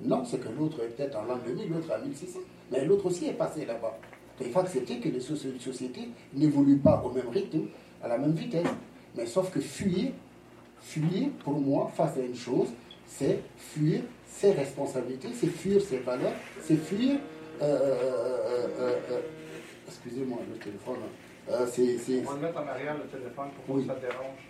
Non, 0.10 0.26
c'est 0.26 0.40
que 0.40 0.50
l'autre 0.50 0.82
est 0.84 0.90
peut-être 0.90 1.18
en 1.18 1.24
l'an 1.24 1.38
2000, 1.46 1.70
l'autre 1.70 1.92
en 1.98 2.06
1600. 2.06 2.40
Mais 2.72 2.84
l'autre 2.84 3.06
aussi 3.06 3.28
est 3.28 3.34
passé 3.34 3.66
là-bas. 3.66 3.98
Il 4.42 4.52
faut 4.52 4.60
accepter 4.60 5.00
que 5.00 5.08
les 5.08 5.22
sociétés 5.22 6.10
n'évoluent 6.34 6.80
pas 6.80 7.02
au 7.06 7.12
même 7.12 7.30
rythme, 7.30 7.68
à 8.04 8.10
la 8.10 8.18
même 8.18 8.34
vitesse. 8.34 8.68
Mais 9.16 9.26
sauf 9.26 9.50
que 9.52 9.62
fuir, 9.62 10.12
fuir, 10.82 11.30
pour 11.44 11.60
moi, 11.60 11.90
face 11.96 12.18
à 12.18 12.22
une 12.22 12.36
chose, 12.36 12.68
c'est 13.08 13.40
fuir 13.58 14.02
ses 14.28 14.52
responsabilités, 14.52 15.30
c'est 15.34 15.48
fuir 15.48 15.82
ses 15.82 16.00
valeurs, 16.00 16.34
c'est 16.62 16.78
fuir. 16.78 17.18
Euh, 17.62 17.66
euh, 17.66 18.68
euh, 18.80 19.20
excusez-moi, 19.88 20.40
le 20.52 20.58
téléphone. 20.58 20.98
c'est, 21.72 22.22
On 22.22 22.32
va 22.32 22.36
le 22.36 22.42
mettre 22.42 22.60
en 22.60 22.68
arrière, 22.68 22.98
le 22.98 23.06
téléphone, 23.06 23.48
pour 23.66 23.78
que 23.78 23.84
ça 23.84 23.96
dérange. 23.96 24.44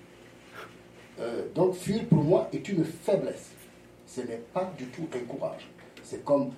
donc, 1.53 1.75
fuir 1.75 2.05
pour 2.05 2.23
moi 2.23 2.49
est 2.51 2.67
une 2.67 2.83
faiblesse. 2.83 3.51
Ce 4.07 4.21
n'est 4.21 4.41
pas 4.53 4.71
du 4.77 4.85
tout 4.85 5.07
un 5.13 5.25
courage. 5.25 5.69
C'est 6.03 6.23
comme, 6.23 6.51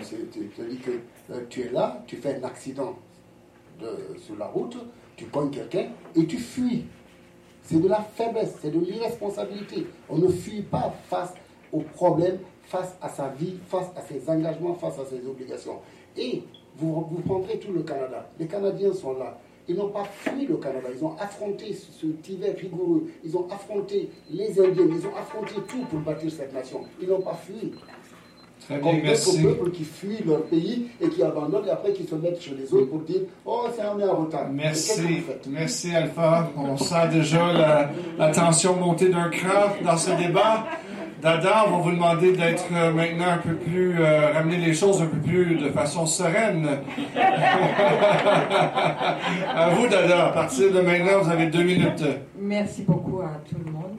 tu 0.00 0.64
dis 0.68 0.78
que 0.78 1.00
tu 1.50 1.62
es 1.62 1.70
là, 1.70 2.02
tu 2.06 2.16
fais 2.16 2.36
un 2.36 2.44
accident 2.44 2.98
de, 3.80 4.18
sur 4.18 4.36
la 4.36 4.46
route, 4.46 4.76
tu 5.16 5.26
cognes 5.26 5.50
quelqu'un 5.50 5.88
et 6.14 6.26
tu 6.26 6.38
fuis. 6.38 6.84
C'est 7.64 7.80
de 7.80 7.88
la 7.88 8.02
faiblesse, 8.02 8.56
c'est 8.60 8.70
de 8.70 8.78
l'irresponsabilité. 8.78 9.86
On 10.10 10.18
ne 10.18 10.28
fuit 10.28 10.62
pas 10.62 10.94
face 11.08 11.32
aux 11.72 11.80
problèmes, 11.80 12.38
face 12.62 12.94
à 13.00 13.08
sa 13.08 13.28
vie, 13.28 13.54
face 13.68 13.88
à 13.96 14.02
ses 14.02 14.28
engagements, 14.28 14.74
face 14.74 14.98
à 14.98 15.04
ses 15.06 15.26
obligations. 15.26 15.78
Et 16.16 16.42
vous, 16.76 17.06
vous 17.10 17.22
prendrez 17.22 17.58
tout 17.58 17.72
le 17.72 17.82
Canada. 17.82 18.28
Les 18.38 18.46
Canadiens 18.46 18.92
sont 18.92 19.18
là. 19.18 19.38
Ils 19.66 19.76
n'ont 19.76 19.88
pas 19.88 20.04
fui 20.04 20.44
le 20.44 20.58
Canada, 20.58 20.88
ils 20.94 21.02
ont 21.02 21.16
affronté 21.18 21.72
ce 21.72 22.06
hiver 22.30 22.54
rigoureux, 22.54 23.06
ils 23.24 23.34
ont 23.34 23.48
affronté 23.50 24.10
les 24.30 24.60
Indiens, 24.60 24.86
ils 24.86 25.06
ont 25.06 25.16
affronté 25.16 25.54
tout 25.66 25.84
pour 25.88 26.00
bâtir 26.00 26.30
cette 26.30 26.52
nation. 26.52 26.82
Ils 27.00 27.08
n'ont 27.08 27.22
pas 27.22 27.32
fui. 27.32 27.72
Très 28.66 28.78
bien, 28.78 29.00
merci. 29.02 29.42
peuples 29.42 29.70
qui 29.70 29.84
fuient 29.84 30.24
leur 30.26 30.42
pays 30.44 30.86
et 31.00 31.08
qui 31.08 31.22
abandonnent 31.22 31.66
et 31.66 31.70
après 31.70 31.92
qui 31.92 32.04
se 32.04 32.14
mettent 32.14 32.40
chez 32.40 32.54
les 32.54 32.72
autres 32.72 32.86
pour 32.86 33.00
dire 33.00 33.20
Oh, 33.44 33.66
c'est 33.74 33.82
un 33.82 34.08
en 34.08 34.16
retard. 34.16 34.48
Merci. 34.50 35.22
Merci, 35.48 35.94
Alpha. 35.94 36.50
On 36.56 36.76
sent 36.76 37.08
déjà 37.12 37.52
la, 37.52 37.90
la 38.18 38.30
tension 38.30 38.76
monter 38.76 39.08
d'un 39.08 39.28
cran 39.28 39.74
dans 39.84 39.96
ce 39.96 40.10
débat. 40.12 40.64
Dada, 41.24 41.64
on 41.66 41.70
va 41.70 41.78
vous 41.78 41.92
demander 41.92 42.32
d'être 42.32 42.66
euh, 42.70 42.92
maintenant 42.92 43.30
un 43.30 43.38
peu 43.38 43.54
plus, 43.54 43.98
euh, 43.98 44.32
ramener 44.34 44.58
les 44.58 44.74
choses 44.74 45.00
un 45.00 45.06
peu 45.06 45.16
plus 45.16 45.54
de 45.56 45.70
façon 45.70 46.04
sereine. 46.04 46.68
à 49.56 49.70
vous, 49.70 49.86
Dada, 49.88 50.26
à 50.26 50.32
partir 50.32 50.70
de 50.70 50.82
maintenant, 50.82 51.22
vous 51.22 51.30
avez 51.30 51.46
deux 51.46 51.62
minutes. 51.62 52.04
Merci 52.38 52.82
beaucoup 52.82 53.22
à 53.22 53.40
tout 53.48 53.56
le 53.64 53.72
monde. 53.72 53.96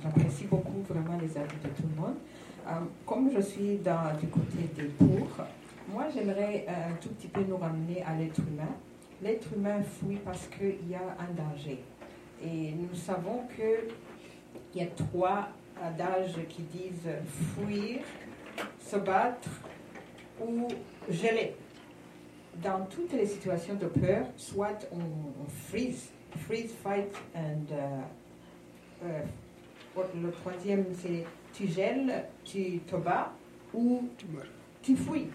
J'apprécie 0.00 0.44
beaucoup 0.48 0.84
vraiment 0.88 1.18
les 1.20 1.36
avis 1.36 1.56
de 1.64 1.68
tout 1.76 1.88
le 1.92 2.00
monde. 2.00 2.14
Euh, 2.66 2.70
comme 3.06 3.30
je 3.30 3.40
suis 3.40 3.78
du 3.78 4.26
côté 4.26 4.58
des 4.74 4.88
pour, 4.98 5.28
moi 5.88 6.06
j'aimerais 6.12 6.66
un 6.68 6.94
tout 6.94 7.10
petit 7.10 7.28
peu 7.28 7.42
nous 7.42 7.56
ramener 7.56 8.02
à 8.02 8.14
l'être 8.16 8.40
humain. 8.40 8.74
L'être 9.22 9.46
humain 9.54 9.82
fuit 9.82 10.16
parce 10.24 10.48
qu'il 10.48 10.90
y 10.90 10.94
a 10.94 11.16
un 11.20 11.32
danger. 11.32 11.78
Et 12.44 12.72
nous 12.72 12.94
savons 12.94 13.44
qu'il 13.54 14.80
y 14.80 14.84
a 14.84 14.86
trois 14.88 15.48
adages 15.80 16.38
qui 16.48 16.62
disent 16.62 17.08
fuir, 17.54 18.00
se 18.80 18.96
battre 18.96 19.48
ou 20.40 20.66
geler. 21.08 21.54
Dans 22.62 22.84
toutes 22.86 23.12
les 23.12 23.26
situations 23.26 23.74
de 23.74 23.86
peur, 23.86 24.26
soit 24.36 24.88
on, 24.90 25.46
freeze, 25.68 26.10
freeze, 26.46 26.72
fight, 26.82 27.14
and 27.34 27.70
uh, 27.70 29.06
uh, 29.06 30.02
le 30.20 30.30
troisième 30.30 30.86
c'est 30.94 31.24
tu 31.56 31.66
gèles, 31.68 32.24
tu 32.44 32.80
te 32.80 32.96
bats 32.96 33.32
ou 33.72 34.08
tu 34.82 34.96
fuis. 34.96 35.28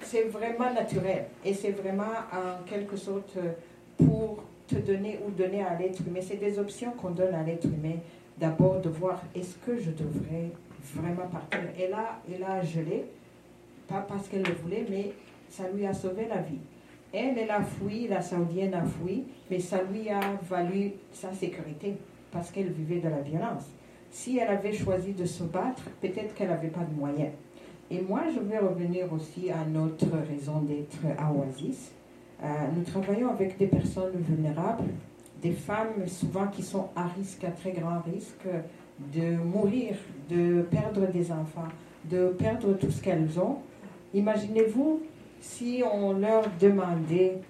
C'est 0.00 0.24
vraiment 0.24 0.72
naturel 0.72 1.26
et 1.44 1.54
c'est 1.54 1.72
vraiment 1.72 2.12
en 2.32 2.64
quelque 2.64 2.96
sorte 2.96 3.36
pour 3.96 4.44
te 4.66 4.76
donner 4.76 5.18
ou 5.26 5.30
donner 5.30 5.62
à 5.62 5.76
l'être 5.76 6.00
humain. 6.06 6.20
C'est 6.22 6.36
des 6.36 6.58
options 6.58 6.92
qu'on 6.92 7.10
donne 7.10 7.34
à 7.34 7.42
l'être 7.42 7.66
humain 7.66 7.96
d'abord 8.38 8.80
de 8.80 8.88
voir 8.88 9.22
est-ce 9.34 9.56
que 9.58 9.78
je 9.78 9.90
devrais 9.90 10.50
vraiment 10.94 11.26
partir. 11.28 11.60
Et 11.78 11.88
là, 11.88 12.20
elle 12.32 12.44
a 12.44 12.62
gelé, 12.62 13.04
pas 13.88 14.00
parce 14.00 14.28
qu'elle 14.28 14.42
le 14.42 14.54
voulait, 14.54 14.84
mais 14.88 15.12
ça 15.48 15.64
lui 15.68 15.86
a 15.86 15.94
sauvé 15.94 16.26
la 16.28 16.42
vie. 16.42 16.58
Elle, 17.12 17.38
elle 17.38 17.50
a 17.50 17.62
fui, 17.62 18.08
la 18.08 18.20
Saoudienne 18.20 18.74
a 18.74 18.84
fui, 18.84 19.24
mais 19.50 19.60
ça 19.60 19.82
lui 19.82 20.08
a 20.10 20.20
valu 20.42 20.92
sa 21.12 21.32
sécurité 21.32 21.94
parce 22.32 22.50
qu'elle 22.50 22.70
vivait 22.72 23.00
de 23.00 23.08
la 23.08 23.20
violence. 23.20 23.70
Si 24.14 24.38
elle 24.38 24.46
avait 24.46 24.72
choisi 24.72 25.12
de 25.12 25.24
se 25.24 25.42
battre, 25.42 25.82
peut-être 26.00 26.34
qu'elle 26.34 26.46
n'avait 26.46 26.68
pas 26.68 26.84
de 26.84 26.94
moyens. 26.94 27.32
Et 27.90 28.00
moi, 28.00 28.22
je 28.32 28.38
vais 28.38 28.58
revenir 28.58 29.12
aussi 29.12 29.50
à 29.50 29.64
notre 29.64 30.06
raison 30.28 30.60
d'être 30.60 30.98
à 31.18 31.32
Oasis. 31.32 31.90
Euh, 32.40 32.46
nous 32.76 32.84
travaillons 32.84 33.30
avec 33.30 33.58
des 33.58 33.66
personnes 33.66 34.12
vulnérables, 34.20 34.84
des 35.42 35.50
femmes 35.50 36.06
souvent 36.06 36.46
qui 36.46 36.62
sont 36.62 36.90
à 36.94 37.08
risque, 37.08 37.42
à 37.42 37.50
très 37.50 37.72
grand 37.72 38.02
risque 38.02 38.46
de 39.12 39.36
mourir, 39.36 39.96
de 40.30 40.62
perdre 40.62 41.10
des 41.10 41.32
enfants, 41.32 41.68
de 42.08 42.28
perdre 42.38 42.72
tout 42.74 42.92
ce 42.92 43.02
qu'elles 43.02 43.40
ont. 43.40 43.56
Imaginez-vous 44.14 45.02
si 45.40 45.82
on 45.92 46.12
leur 46.12 46.44
demandait 46.60 47.40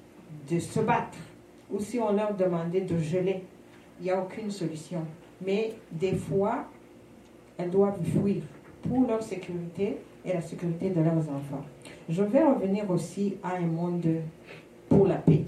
de 0.50 0.58
se 0.58 0.80
battre 0.80 1.18
ou 1.70 1.78
si 1.78 2.00
on 2.00 2.10
leur 2.10 2.34
demandait 2.34 2.80
de 2.80 2.96
geler. 2.96 3.42
Il 4.00 4.04
n'y 4.04 4.10
a 4.10 4.18
aucune 4.18 4.50
solution. 4.50 5.02
Mais 5.44 5.74
des 5.90 6.14
fois, 6.14 6.64
elles 7.58 7.70
doivent 7.70 8.02
fuir 8.02 8.42
pour 8.82 9.06
leur 9.06 9.22
sécurité 9.22 9.98
et 10.24 10.32
la 10.32 10.40
sécurité 10.40 10.90
de 10.90 11.00
leurs 11.00 11.28
enfants. 11.28 11.64
Je 12.08 12.22
vais 12.22 12.42
revenir 12.42 12.90
aussi 12.90 13.36
à 13.42 13.56
un 13.56 13.66
monde 13.66 14.06
pour 14.88 15.06
la 15.06 15.16
paix 15.16 15.44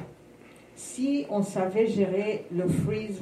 si 0.77 1.27
on 1.31 1.43
savait 1.43 1.87
gérer 1.87 2.45
le 2.53 2.69
freeze 2.69 3.19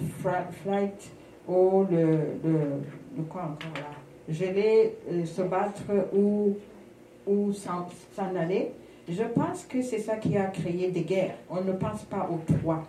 flight 0.63 1.11
ou 1.49 1.87
le, 1.91 2.19
le, 2.45 3.23
quoi 3.29 3.43
encore 3.43 3.75
là, 3.75 3.95
geler, 4.29 4.97
euh, 5.11 5.25
se 5.25 5.43
battre 5.43 5.83
ou, 6.13 6.57
ou 7.27 7.53
s'en 7.53 7.87
aller, 8.37 8.73
je 9.09 9.23
pense 9.23 9.65
que 9.65 9.83
c'est 9.83 9.99
ça 9.99 10.17
qui 10.17 10.37
a 10.37 10.47
créé 10.47 10.91
des 10.91 11.03
guerres. 11.03 11.37
On 11.49 11.63
ne 11.63 11.73
pense 11.73 12.03
pas 12.03 12.29
aux 12.31 12.41
trois. 12.59 12.83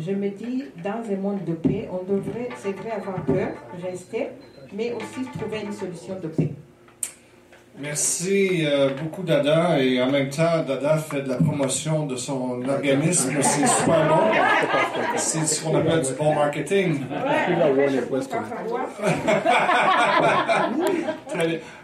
Je 0.00 0.12
me 0.12 0.28
dis, 0.30 0.64
dans 0.84 1.02
un 1.12 1.16
monde 1.16 1.44
de 1.44 1.54
paix, 1.54 1.88
on 1.90 2.04
devrait, 2.04 2.48
c'est 2.56 2.72
vrai, 2.72 2.92
avoir 2.92 3.24
peur, 3.24 3.48
rester, 3.82 4.28
mais 4.72 4.92
aussi 4.92 5.28
trouver 5.36 5.62
une 5.64 5.72
solution 5.72 6.14
de 6.22 6.28
paix. 6.28 6.50
Merci 7.80 8.64
euh, 8.64 8.90
beaucoup, 8.94 9.22
Dada. 9.22 9.80
Et 9.80 10.02
en 10.02 10.10
même 10.10 10.30
temps, 10.30 10.64
Dada 10.66 10.98
fait 10.98 11.22
de 11.22 11.28
la 11.28 11.36
promotion 11.36 12.06
de 12.06 12.16
son 12.16 12.60
organisme. 12.68 13.30
C'est 13.40 13.66
super 13.66 14.08
bon. 14.08 14.32
C'est 15.18 15.46
ce 15.46 15.62
qu'on 15.62 15.76
appelle 15.76 16.02
du 16.02 16.12
bon 16.14 16.34
marketing. 16.34 17.00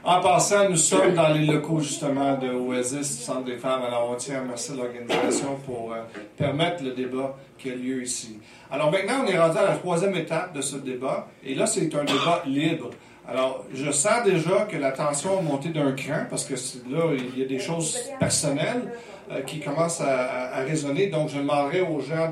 en 0.04 0.20
passant, 0.20 0.68
nous 0.70 0.76
sommes 0.76 1.14
dans 1.14 1.28
les 1.28 1.44
locaux 1.44 1.80
justement 1.80 2.36
de 2.36 2.48
Oasis, 2.50 3.20
Centre 3.20 3.44
des 3.44 3.56
femmes. 3.56 3.82
Alors, 3.82 4.10
on 4.12 4.16
tient 4.16 4.36
à 4.36 4.40
remercier 4.42 4.76
l'organisation 4.76 5.56
pour 5.66 5.92
euh, 5.92 6.02
permettre 6.36 6.82
le 6.84 6.92
débat 6.92 7.36
qui 7.58 7.70
a 7.70 7.74
lieu 7.74 8.02
ici. 8.02 8.38
Alors 8.70 8.90
maintenant, 8.90 9.24
on 9.24 9.26
est 9.26 9.38
rendu 9.38 9.58
à 9.58 9.64
la 9.64 9.76
troisième 9.76 10.14
étape 10.14 10.54
de 10.54 10.60
ce 10.60 10.76
débat. 10.76 11.28
Et 11.44 11.54
là, 11.54 11.66
c'est 11.66 11.94
un 11.94 12.04
débat 12.04 12.42
libre. 12.46 12.90
Alors, 13.26 13.64
je 13.72 13.90
sens 13.90 14.22
déjà 14.24 14.66
que 14.70 14.76
la 14.76 14.92
tension 14.92 15.38
a 15.38 15.42
monté 15.42 15.70
d'un 15.70 15.92
cran 15.92 16.26
parce 16.28 16.44
que 16.44 16.54
là, 16.54 17.12
il 17.16 17.38
y 17.38 17.42
a 17.42 17.46
des 17.46 17.58
choses 17.58 17.98
personnelles 18.20 18.92
euh, 19.30 19.40
qui 19.40 19.60
commencent 19.60 20.02
à, 20.02 20.62
résonner. 20.66 21.06
Donc, 21.06 21.30
je 21.30 21.38
demanderai 21.38 21.80
aux 21.80 22.00
gens 22.00 22.30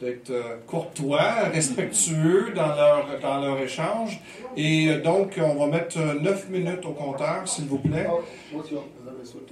d'être 0.00 0.30
euh, 0.30 0.56
courtois, 0.66 1.48
respectueux 1.52 2.52
dans 2.54 2.74
leur, 2.74 3.20
dans 3.20 3.40
leur 3.40 3.58
échange. 3.58 4.20
Et 4.56 4.88
euh, 4.88 5.00
donc, 5.00 5.38
on 5.42 5.54
va 5.54 5.66
mettre 5.66 5.98
neuf 6.20 6.48
minutes 6.50 6.84
au 6.84 6.92
compteur, 6.92 7.46
s'il 7.46 7.66
vous 7.66 7.78
plaît. 7.78 8.06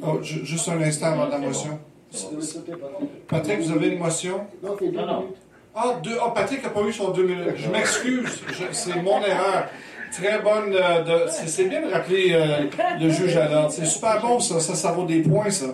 Oh, 0.02 0.18
juste 0.22 0.68
un 0.68 0.80
instant 0.82 1.12
avant 1.12 1.28
la 1.28 1.38
motion. 1.38 1.78
Patrick, 3.28 3.60
vous 3.60 3.72
avez 3.72 3.88
une 3.88 3.98
motion? 3.98 4.46
Non, 4.62 4.76
c'est 4.78 4.86
deux 4.86 5.00
minutes. 5.00 5.36
Ah, 5.74 5.98
deux, 6.02 6.16
oh, 6.24 6.30
Patrick 6.32 6.62
n'a 6.62 6.70
pas 6.70 6.82
eu 6.82 6.92
son 6.92 7.10
deux 7.10 7.26
minutes. 7.26 7.56
Je 7.56 7.68
m'excuse, 7.68 8.44
c'est 8.70 9.02
mon 9.02 9.20
erreur. 9.20 9.68
Très 10.14 10.38
bonne. 10.38 10.73
Euh, 10.75 11.26
c'est 11.28 11.64
bien 11.64 11.85
de 11.85 11.92
rappeler 11.92 12.33
euh, 12.35 12.68
le 13.00 13.09
juge 13.09 13.37
à 13.37 13.49
l'ordre. 13.49 13.73
C'est 13.73 13.85
super 13.85 14.21
bon, 14.21 14.38
ça. 14.38 14.61
Ça, 14.61 14.92
vaut 14.92 15.04
des 15.04 15.23
points, 15.23 15.50
ça. 15.50 15.66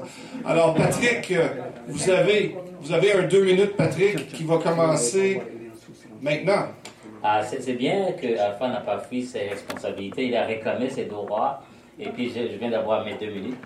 Alors, 0.47 0.73
Patrick, 0.75 1.31
euh, 1.31 1.49
vous 1.87 2.11
avez, 2.11 2.57
vous 2.81 2.91
avez 2.91 3.13
un 3.13 3.23
deux 3.25 3.45
minutes, 3.45 3.77
Patrick, 3.77 4.29
qui 4.29 4.45
va 4.45 4.57
commencer 4.57 5.43
maintenant. 6.23 6.69
Ah, 7.23 7.43
c'est 7.45 7.75
bien 7.75 8.13
que 8.13 8.39
Alpha 8.39 8.69
n'a 8.69 8.81
pas 8.81 8.99
fui 8.99 9.25
ses 9.25 9.41
responsabilités, 9.41 10.29
il 10.29 10.37
a 10.37 10.47
réclamé 10.47 10.89
ses 10.89 11.05
droits. 11.05 11.63
Et 11.99 12.09
puis 12.09 12.33
je, 12.35 12.57
viens 12.57 12.71
d'avoir 12.71 13.05
mes 13.05 13.13
deux 13.17 13.31
minutes. 13.31 13.59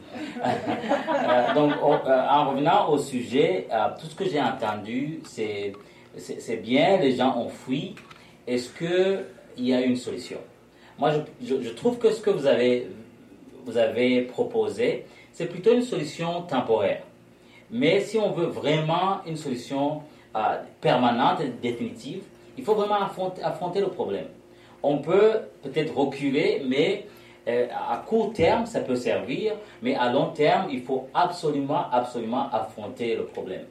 Donc 1.54 1.72
en 1.80 2.50
revenant 2.50 2.88
au 2.90 2.98
sujet, 2.98 3.68
tout 4.00 4.06
ce 4.06 4.14
que 4.16 4.28
j'ai 4.28 4.40
entendu, 4.40 5.20
c'est 5.24 6.56
bien, 6.64 6.96
les 6.96 7.14
gens 7.14 7.38
ont 7.38 7.48
fui. 7.48 7.94
Est-ce 8.44 8.70
qu'il 8.70 9.64
y 9.64 9.72
a 9.72 9.80
une 9.82 9.94
solution? 9.94 10.38
Moi, 10.98 11.10
je, 11.42 11.70
trouve 11.70 11.98
que 11.98 12.12
ce 12.12 12.20
que 12.20 12.30
vous 12.30 12.46
avez, 12.46 12.88
vous 13.64 13.76
avez 13.76 14.22
proposé, 14.22 15.06
c'est 15.32 15.46
plutôt 15.46 15.74
une 15.74 15.82
solution 15.82 16.42
temporaire. 16.42 17.02
Mais 17.70 18.00
si 18.00 18.18
on 18.18 18.30
veut 18.30 18.46
vraiment 18.46 19.18
une 19.26 19.36
solution 19.36 20.02
permanente 20.80 21.40
et 21.40 21.48
définitive, 21.48 22.22
il 22.56 22.64
faut 22.64 22.74
vraiment 22.74 22.98
affronter, 23.42 23.80
le 23.80 23.88
problème. 23.88 24.26
On 24.82 24.98
peut 24.98 25.32
peut-être 25.62 25.96
reculer, 25.96 26.62
mais 26.68 27.06
euh, 27.48 27.66
à 27.70 27.96
court 27.98 28.32
terme, 28.32 28.66
ça 28.66 28.80
peut 28.80 28.96
servir, 28.96 29.54
mais 29.82 29.94
à 29.94 30.12
long 30.12 30.28
terme, 30.28 30.68
il 30.70 30.82
faut 30.82 31.08
absolument, 31.14 31.90
absolument 31.90 32.48
affronter 32.52 33.16
le 33.16 33.24
problème 33.24 33.64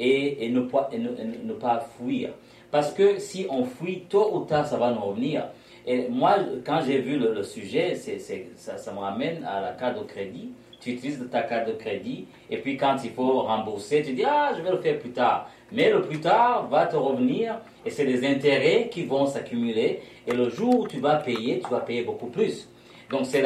et, 0.00 0.48
ne, 0.50 0.60
pas, 0.60 0.90
ne, 0.92 1.52
pas 1.52 1.86
fuir. 1.96 2.30
Parce 2.70 2.92
que 2.92 3.18
si 3.18 3.46
on 3.48 3.64
fuit, 3.64 4.00
tôt 4.08 4.34
ou 4.34 4.40
tard, 4.40 4.66
ça 4.66 4.76
va 4.76 4.90
nous 4.90 5.00
revenir. 5.00 5.44
Et 5.86 6.08
moi, 6.08 6.36
quand 6.64 6.80
j'ai 6.86 6.98
vu 6.98 7.18
le, 7.18 7.42
sujet, 7.42 7.94
ça, 7.94 8.78
ça 8.78 8.92
me 8.92 8.98
ramène 8.98 9.44
à 9.44 9.60
la 9.60 9.72
carte 9.72 9.98
de 9.98 10.04
crédit 10.04 10.52
tu 10.84 10.90
utilises 10.90 11.26
ta 11.30 11.42
carte 11.42 11.66
de 11.68 11.72
crédit, 11.72 12.26
et 12.50 12.58
puis 12.58 12.76
quand 12.76 12.96
il 13.02 13.10
faut 13.10 13.40
rembourser, 13.40 14.02
tu 14.02 14.12
dis, 14.12 14.24
ah, 14.24 14.52
je 14.54 14.60
vais 14.60 14.70
le 14.70 14.76
faire 14.78 14.98
plus 14.98 15.12
tard. 15.12 15.48
Mais 15.72 15.90
le 15.90 16.02
plus 16.02 16.20
tard 16.20 16.68
va 16.68 16.84
te 16.84 16.94
revenir, 16.94 17.58
et 17.86 17.90
c'est 17.90 18.04
les 18.04 18.26
intérêts 18.26 18.90
qui 18.90 19.04
vont 19.04 19.24
s'accumuler, 19.26 20.00
et 20.26 20.32
le 20.32 20.50
jour 20.50 20.80
où 20.80 20.86
tu 20.86 21.00
vas 21.00 21.16
payer, 21.16 21.60
tu 21.60 21.70
vas 21.70 21.80
payer 21.80 22.02
beaucoup 22.02 22.26
plus. 22.26 22.68
Donc 23.10 23.22
c'est 23.24 23.42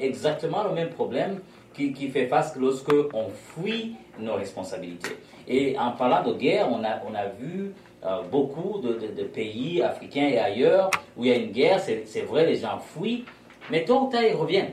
exactement 0.00 0.62
le 0.62 0.72
même 0.72 0.90
problème 0.90 1.40
qui, 1.76 2.08
fait 2.08 2.26
face 2.26 2.56
lorsque 2.56 2.92
on 3.12 3.28
fuit 3.28 3.94
nos 4.18 4.34
responsabilités. 4.34 5.16
Et 5.46 5.78
en 5.78 5.92
parlant 5.92 6.22
de 6.22 6.36
guerre, 6.36 6.68
on 6.70 6.82
a, 6.82 7.00
on 7.08 7.14
a 7.14 7.26
vu 7.26 7.72
euh, 8.04 8.22
beaucoup 8.30 8.80
de, 8.80 9.22
pays 9.24 9.82
africains 9.82 10.28
et 10.28 10.38
ailleurs 10.38 10.90
où 11.16 11.24
il 11.24 11.30
y 11.30 11.32
a 11.32 11.36
une 11.36 11.52
guerre, 11.52 11.80
c'est 11.80 12.22
vrai, 12.22 12.46
les 12.46 12.56
gens 12.56 12.78
fuient, 12.78 13.24
mais 13.70 13.84
tôt 13.84 14.06
ou 14.06 14.10
tard 14.10 14.22
ils 14.22 14.34
reviennent. 14.34 14.72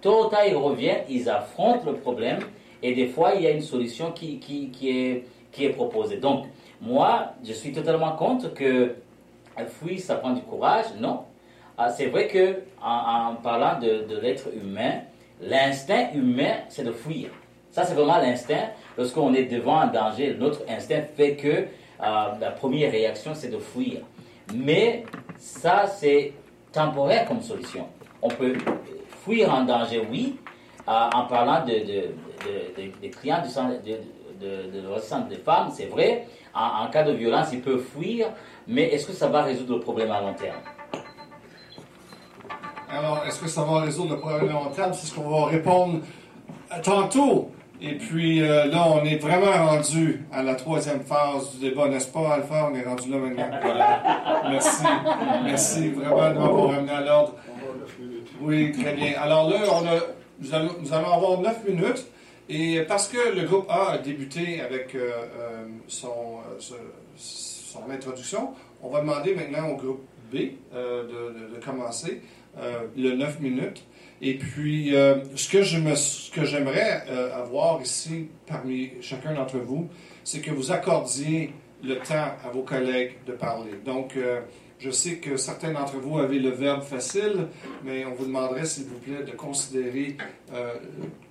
Tôt 0.00 0.26
ou 0.26 0.28
tard, 0.28 0.46
ils 0.46 0.54
reviennent, 0.54 1.04
ils 1.08 1.28
affrontent 1.30 1.90
le 1.90 1.96
problème 1.96 2.40
et 2.82 2.94
des 2.94 3.06
fois, 3.06 3.34
il 3.34 3.42
y 3.42 3.46
a 3.46 3.50
une 3.50 3.62
solution 3.62 4.12
qui, 4.12 4.38
qui, 4.38 4.68
qui, 4.68 4.90
est, 4.90 5.24
qui 5.50 5.64
est 5.64 5.70
proposée. 5.70 6.18
Donc, 6.18 6.46
moi, 6.82 7.32
je 7.42 7.54
suis 7.54 7.72
totalement 7.72 8.12
contre 8.12 8.52
que 8.52 8.96
fuir, 9.66 9.98
ça 10.00 10.16
prend 10.16 10.32
du 10.32 10.42
courage. 10.42 10.86
Non. 11.00 11.24
Ah, 11.78 11.88
c'est 11.88 12.06
vrai 12.06 12.28
que 12.28 12.60
en, 12.82 13.36
parlant 13.36 13.80
de 13.80 14.18
l'être 14.20 14.48
humain, 14.54 15.00
l'instinct 15.40 16.12
humain, 16.14 16.54
c'est 16.68 16.84
de 16.84 16.92
fuir. 16.92 17.30
Ça, 17.70 17.84
c'est 17.84 17.94
vraiment 17.94 18.18
l'instinct. 18.18 18.70
Lorsqu'on 18.96 19.34
est 19.34 19.44
devant 19.44 19.80
un 19.80 19.88
danger, 19.88 20.36
notre 20.38 20.62
instinct 20.68 21.02
fait 21.16 21.36
que 21.36 21.48
euh, 21.48 21.66
la 22.40 22.50
première 22.50 22.92
réaction, 22.92 23.32
c'est 23.34 23.48
de 23.48 23.58
fuir. 23.58 24.00
Mais 24.54 25.04
ça, 25.38 25.86
c'est 25.86 26.32
temporaire 26.72 27.26
comme 27.26 27.40
solution. 27.42 27.88
On 28.22 28.28
peut 28.28 28.54
fuir 29.24 29.52
en 29.52 29.64
danger, 29.64 30.06
oui, 30.10 30.36
euh, 30.88 30.92
en 31.14 31.24
parlant 31.24 31.64
de, 31.64 31.72
des 33.00 33.10
clients 33.10 33.42
du 33.42 33.48
centre 33.48 33.82
de, 33.82 33.98
de, 34.40 35.28
des 35.28 35.36
femmes, 35.36 35.70
c'est 35.72 35.86
vrai. 35.86 36.26
En, 36.54 36.88
cas 36.88 37.02
de 37.02 37.12
violence, 37.12 37.48
ils 37.52 37.60
peuvent 37.60 37.82
fuir, 37.82 38.28
mais 38.68 38.84
est-ce 38.84 39.06
que 39.06 39.12
ça 39.12 39.28
va 39.28 39.42
résoudre 39.42 39.74
le 39.74 39.80
problème 39.80 40.10
à 40.10 40.20
long 40.20 40.34
terme? 40.34 40.56
Alors, 42.96 43.24
est-ce 43.26 43.40
que 43.40 43.48
ça 43.48 43.62
va 43.62 43.80
résoudre 43.80 44.14
le 44.14 44.20
problème 44.20 44.48
à 44.48 44.52
long 44.52 44.70
terme 44.70 44.92
C'est 44.92 45.06
ce 45.06 45.14
qu'on 45.14 45.28
va 45.28 45.46
répondre 45.46 46.00
tantôt. 46.82 47.50
Et 47.80 47.96
puis 47.96 48.40
euh, 48.40 48.66
là, 48.66 48.86
on 48.88 49.04
est 49.04 49.16
vraiment 49.16 49.52
rendu 49.66 50.24
à 50.32 50.42
la 50.42 50.54
troisième 50.54 51.00
phase 51.00 51.56
du 51.56 51.68
débat, 51.68 51.88
n'est-ce 51.88 52.06
pas, 52.06 52.34
Alpha? 52.34 52.70
On 52.70 52.74
est 52.74 52.84
rendu 52.84 53.10
là 53.10 53.18
maintenant. 53.18 53.50
Merci. 54.50 54.84
Merci 55.44 55.88
vraiment 55.90 56.30
de 56.30 56.38
m'avoir 56.38 56.70
ramené 56.70 56.92
à 56.92 57.00
l'ordre. 57.00 57.34
Oui, 58.40 58.72
très 58.72 58.94
bien. 58.94 59.12
Alors 59.20 59.50
là, 59.50 59.56
on 59.72 59.86
a, 59.86 60.00
nous, 60.40 60.54
allons, 60.92 61.12
avoir 61.12 61.40
neuf 61.40 61.64
minutes. 61.66 62.06
Et 62.48 62.82
parce 62.82 63.08
que 63.08 63.34
le 63.34 63.46
groupe 63.46 63.66
A 63.70 63.92
a 63.92 63.98
débuté 63.98 64.60
avec 64.60 64.94
euh, 64.94 65.12
euh, 65.38 65.64
son, 65.88 66.40
euh, 66.60 66.76
son 67.16 67.90
introduction, 67.90 68.50
on 68.82 68.90
va 68.90 69.00
demander 69.00 69.34
maintenant 69.34 69.70
au 69.70 69.76
groupe 69.76 70.04
B 70.30 70.36
de, 70.74 71.54
de, 71.54 71.64
commencer 71.64 72.20
le 72.96 73.14
9 73.14 73.40
minutes. 73.40 73.84
Et 74.22 74.34
puis, 74.34 74.92
ce 75.34 75.48
que 75.48 75.62
je 75.62 75.78
me, 75.78 75.94
ce 75.94 76.30
que 76.30 76.44
j'aimerais 76.44 77.04
avoir 77.34 77.82
ici 77.82 78.28
parmi 78.46 78.92
chacun 79.00 79.34
d'entre 79.34 79.58
vous, 79.58 79.88
c'est 80.22 80.40
que 80.40 80.50
vous 80.50 80.72
accordiez 80.72 81.52
le 81.82 81.96
temps 81.96 82.32
à 82.44 82.48
vos 82.52 82.62
collègues 82.62 83.12
de 83.26 83.32
parler. 83.32 83.72
Donc, 83.84 84.16
je 84.78 84.90
sais 84.90 85.16
que 85.16 85.36
certains 85.36 85.72
d'entre 85.72 85.96
vous 85.96 86.18
avez 86.18 86.38
le 86.38 86.50
verbe 86.50 86.82
facile, 86.82 87.46
mais 87.84 88.04
on 88.04 88.14
vous 88.14 88.26
demanderait, 88.26 88.64
s'il 88.64 88.84
vous 88.84 88.98
plaît, 88.98 89.24
de 89.24 89.36
considérer 89.36 90.16
euh, 90.52 90.74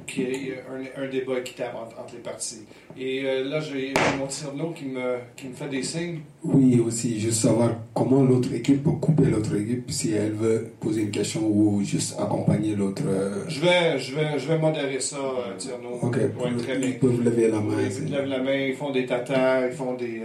qu'il 0.08 0.24
y 0.24 0.50
ait 0.50 0.64
un, 0.98 1.08
débat 1.08 1.40
équitable 1.40 1.78
entre, 1.78 2.14
les 2.14 2.20
parties. 2.20 2.66
Et 2.98 3.24
euh, 3.26 3.44
là, 3.44 3.60
j'ai 3.60 3.94
mon 4.18 4.28
tirno 4.28 4.72
qui 4.72 4.86
me, 4.86 5.18
qui 5.36 5.48
me 5.48 5.54
fait 5.54 5.68
des 5.68 5.84
signes. 5.84 6.22
Oui, 6.44 6.80
aussi, 6.80 7.20
juste 7.20 7.42
savoir 7.42 7.76
comment 7.94 8.24
l'autre 8.24 8.54
équipe 8.54 8.84
peut 8.84 8.92
couper 8.92 9.26
l'autre 9.26 9.56
équipe 9.56 9.92
si 9.92 10.14
elle 10.14 10.34
veut 10.34 10.72
poser 10.80 11.02
une 11.02 11.12
question 11.12 11.46
ou 11.46 11.84
juste 11.84 12.20
accompagner 12.20 12.76
l'autre. 12.76 13.04
Euh. 13.06 13.44
Je, 13.48 13.62
vais, 13.62 14.00
je, 14.00 14.16
vais, 14.16 14.40
je 14.40 14.48
vais 14.48 14.58
modérer 14.58 15.00
ça, 15.00 15.18
Tirno. 15.58 16.00
Ok, 16.02 16.18
très 16.58 16.78
bien. 16.78 16.90
Ils 16.90 17.00
peuvent 17.00 17.24
lever 17.24 17.50
la 17.50 17.60
main. 17.60 17.76
ils 17.82 18.12
lèvent 18.12 18.26
la 18.26 18.42
main, 18.42 18.56
ils 18.56 18.76
font 18.76 18.92
des 18.92 19.06
tatas, 19.06 19.68
ils 19.68 19.74
font 19.74 19.94
des. 19.94 20.22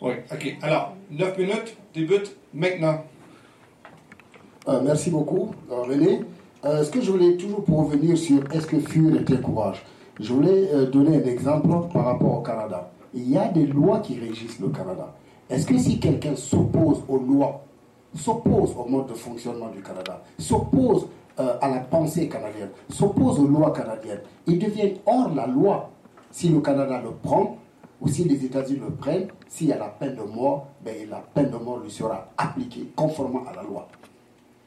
Oui, 0.00 0.12
ok. 0.32 0.56
Alors, 0.62 0.96
9 1.10 1.38
minutes, 1.38 1.76
maintenant. 2.54 3.04
merci 4.82 5.10
beaucoup, 5.10 5.50
René. 5.68 6.20
Euh, 6.64 6.84
ce 6.84 6.90
que 6.90 7.00
je 7.00 7.10
voulais 7.10 7.36
toujours 7.36 7.64
pour 7.64 7.86
revenir 7.86 8.18
sur 8.18 8.42
est-ce 8.52 8.66
que 8.66 8.78
fuir 8.80 9.18
était 9.18 9.40
courage, 9.40 9.82
je 10.18 10.30
voulais 10.30 10.68
euh, 10.74 10.90
donner 10.90 11.16
un 11.16 11.26
exemple 11.26 11.68
par 11.90 12.04
rapport 12.04 12.38
au 12.38 12.42
Canada. 12.42 12.90
Il 13.14 13.30
y 13.30 13.38
a 13.38 13.48
des 13.48 13.66
lois 13.66 14.00
qui 14.00 14.20
régissent 14.20 14.60
le 14.60 14.68
Canada. 14.68 15.14
Est-ce 15.48 15.66
que 15.66 15.78
si 15.78 15.98
quelqu'un 15.98 16.36
s'oppose 16.36 17.02
aux 17.08 17.16
lois, 17.16 17.64
s'oppose 18.14 18.74
au 18.76 18.86
mode 18.86 19.06
de 19.06 19.14
fonctionnement 19.14 19.70
du 19.70 19.80
Canada, 19.80 20.22
s'oppose 20.38 21.06
euh, 21.38 21.56
à 21.62 21.68
la 21.70 21.80
pensée 21.80 22.28
canadienne, 22.28 22.68
s'oppose 22.90 23.38
aux 23.40 23.46
lois 23.48 23.72
canadiennes, 23.72 24.20
il 24.46 24.58
devient 24.58 24.92
hors 25.06 25.34
la 25.34 25.46
loi 25.46 25.88
si 26.30 26.50
le 26.50 26.60
Canada 26.60 27.00
le 27.02 27.10
prend 27.22 27.56
ou 28.00 28.08
si 28.08 28.24
les 28.24 28.44
États-Unis 28.44 28.80
le 28.80 28.94
prennent, 28.94 29.28
s'il 29.48 29.68
y 29.68 29.72
a 29.72 29.78
la 29.78 29.88
peine 29.88 30.16
de 30.16 30.22
mort, 30.22 30.68
ben, 30.84 30.94
la 31.08 31.18
peine 31.18 31.50
de 31.50 31.56
mort 31.56 31.78
lui 31.78 31.90
sera 31.90 32.28
appliquée 32.36 32.88
conformément 32.96 33.44
à 33.46 33.56
la 33.56 33.62
loi. 33.62 33.88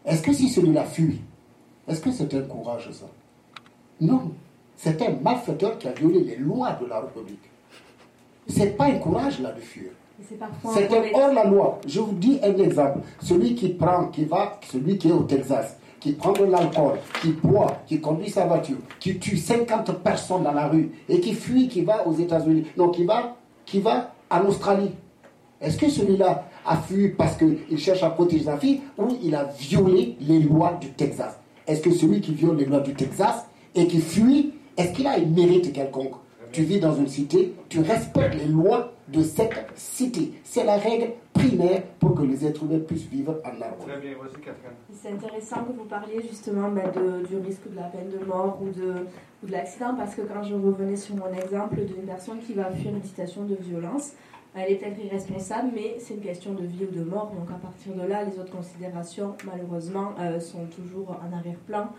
Est-ce 0.05 0.21
que 0.21 0.33
si 0.33 0.49
celui-là 0.49 0.83
fuit, 0.85 1.21
est-ce 1.87 2.01
que 2.01 2.11
c'est 2.11 2.33
un 2.33 2.41
courage, 2.41 2.89
ça? 2.91 3.05
Non. 3.99 4.31
C'est 4.75 5.01
un 5.01 5.15
malfaiteur 5.21 5.77
qui 5.77 5.87
a 5.87 5.93
violé 5.93 6.23
les 6.23 6.35
lois 6.37 6.73
de 6.73 6.85
la 6.85 6.99
République. 6.99 7.49
C'est 8.47 8.77
pas 8.77 8.85
un 8.85 8.97
courage, 8.99 9.39
là, 9.39 9.51
de 9.51 9.61
fuir. 9.61 9.91
C'est 10.27 10.91
un 10.91 11.19
hors 11.19 11.33
la 11.33 11.45
loi. 11.45 11.79
Je 11.87 11.99
vous 11.99 12.13
dis 12.13 12.39
un 12.43 12.55
exemple. 12.57 12.99
Celui 13.21 13.55
qui 13.55 13.69
prend, 13.69 14.07
qui 14.07 14.25
va, 14.25 14.59
celui 14.71 14.97
qui 14.97 15.09
est 15.09 15.13
au 15.13 15.23
Texas, 15.23 15.77
qui 16.03 16.11
prend 16.11 16.33
de 16.33 16.43
l'alcool, 16.43 16.99
qui 17.21 17.29
boit, 17.31 17.77
qui 17.87 18.01
conduit 18.01 18.29
sa 18.29 18.45
voiture, 18.45 18.75
qui 18.99 19.17
tue 19.19 19.37
50 19.37 20.03
personnes 20.03 20.43
dans 20.43 20.51
la 20.51 20.67
rue 20.67 20.91
et 21.07 21.21
qui 21.21 21.33
fuit, 21.33 21.69
qui 21.69 21.81
va 21.81 22.05
aux 22.05 22.13
États-Unis, 22.13 22.65
donc 22.75 22.95
qui 22.95 23.05
va, 23.05 23.37
qui 23.65 23.79
va 23.79 24.13
en 24.29 24.45
Australie. 24.45 24.91
Est-ce 25.61 25.77
que 25.77 25.87
celui-là 25.89 26.43
a 26.65 26.75
fui 26.75 27.07
parce 27.07 27.37
qu'il 27.37 27.77
cherche 27.77 28.03
à 28.03 28.09
protéger 28.09 28.43
sa 28.43 28.57
fille 28.57 28.81
ou 28.97 29.17
il 29.23 29.33
a 29.33 29.45
violé 29.45 30.17
les 30.19 30.39
lois 30.39 30.77
du 30.81 30.89
Texas? 30.89 31.39
Est-ce 31.65 31.81
que 31.81 31.91
celui 31.91 32.19
qui 32.19 32.33
viole 32.33 32.57
les 32.57 32.65
lois 32.65 32.81
du 32.81 32.93
Texas 32.93 33.45
et 33.73 33.87
qui 33.87 34.01
fuit, 34.01 34.55
est-ce 34.75 34.91
qu'il 34.91 35.07
a 35.07 35.13
un 35.13 35.25
mérite 35.25 35.71
quelconque? 35.71 36.15
Tu 36.53 36.61
vis 36.61 36.79
dans 36.79 36.93
une 36.93 37.07
cité, 37.07 37.55
tu 37.67 37.79
respectes 37.79 38.35
les 38.35 38.45
lois 38.45 38.93
de 39.07 39.23
cette 39.23 39.65
cité. 39.73 40.33
C'est 40.43 40.63
la 40.63 40.77
règle 40.77 41.13
primaire 41.33 41.81
pour 41.99 42.13
que 42.13 42.21
les 42.21 42.45
êtres 42.45 42.63
humains 42.63 42.77
puissent 42.77 43.09
vivre 43.09 43.41
en 43.43 43.59
harmonie. 43.59 44.15
C'est 44.93 45.09
intéressant 45.09 45.63
que 45.63 45.71
vous 45.71 45.85
parliez 45.85 46.21
justement 46.21 46.69
ben, 46.69 46.91
du 47.27 47.37
risque 47.37 47.67
de 47.71 47.75
la 47.75 47.87
peine 47.87 48.09
de 48.09 48.23
mort 48.23 48.59
ou 48.61 48.69
de, 48.69 48.93
ou 49.41 49.47
de 49.47 49.51
l'accident, 49.51 49.95
parce 49.95 50.13
que 50.13 50.21
quand 50.21 50.43
je 50.43 50.53
revenais 50.53 50.95
sur 50.95 51.15
mon 51.15 51.33
exemple 51.33 51.77
d'une 51.85 52.05
personne 52.05 52.37
qui 52.37 52.53
va 52.53 52.69
fuir 52.69 52.93
une 52.93 53.03
situation 53.03 53.45
de 53.45 53.55
violence, 53.55 54.11
elle 54.55 54.73
est 54.73 54.75
peut-être 54.75 55.03
irresponsable, 55.03 55.69
mais 55.73 55.95
c'est 55.97 56.13
une 56.13 56.21
question 56.21 56.53
de 56.53 56.65
vie 56.67 56.85
ou 56.85 56.95
de 56.95 57.03
mort. 57.03 57.31
Donc 57.35 57.49
à 57.49 57.57
partir 57.57 57.95
de 57.95 58.07
là, 58.07 58.23
les 58.25 58.37
autres 58.37 58.55
considérations, 58.55 59.35
malheureusement, 59.43 60.11
euh, 60.19 60.39
sont 60.39 60.67
toujours 60.67 61.19
en 61.19 61.35
arrière-plan 61.35 61.89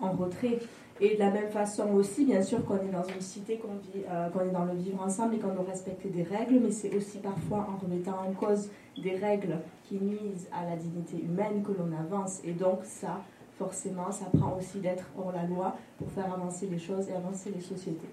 en 0.00 0.12
retrait. 0.12 0.60
Et 1.00 1.14
de 1.14 1.18
la 1.18 1.30
même 1.30 1.50
façon 1.50 1.92
aussi, 1.94 2.24
bien 2.24 2.40
sûr, 2.40 2.64
qu'on 2.64 2.76
est 2.76 2.92
dans 2.92 3.02
une 3.02 3.20
cité, 3.20 3.58
qu'on 3.58 3.80
euh, 3.96 4.28
qu'on 4.28 4.40
est 4.40 4.52
dans 4.52 4.64
le 4.64 4.74
vivre 4.74 5.02
ensemble 5.02 5.34
et 5.34 5.38
qu'on 5.38 5.52
doit 5.52 5.64
respecter 5.68 6.08
des 6.08 6.22
règles, 6.22 6.60
mais 6.62 6.70
c'est 6.70 6.94
aussi 6.94 7.18
parfois 7.18 7.66
en 7.68 7.84
remettant 7.84 8.16
en 8.28 8.32
cause 8.32 8.70
des 9.02 9.16
règles 9.16 9.58
qui 9.82 9.96
nuisent 9.96 10.48
à 10.52 10.64
la 10.70 10.76
dignité 10.76 11.16
humaine 11.20 11.64
que 11.64 11.72
l'on 11.72 11.90
avance. 11.98 12.40
Et 12.44 12.52
donc 12.52 12.80
ça, 12.84 13.20
forcément, 13.58 14.12
ça 14.12 14.26
prend 14.38 14.56
aussi 14.56 14.78
d'être 14.78 15.04
hors 15.18 15.32
la 15.32 15.42
loi 15.44 15.76
pour 15.98 16.10
faire 16.12 16.32
avancer 16.32 16.68
les 16.70 16.78
choses 16.78 17.08
et 17.08 17.14
avancer 17.14 17.50
les 17.54 17.60
sociétés. 17.60 18.08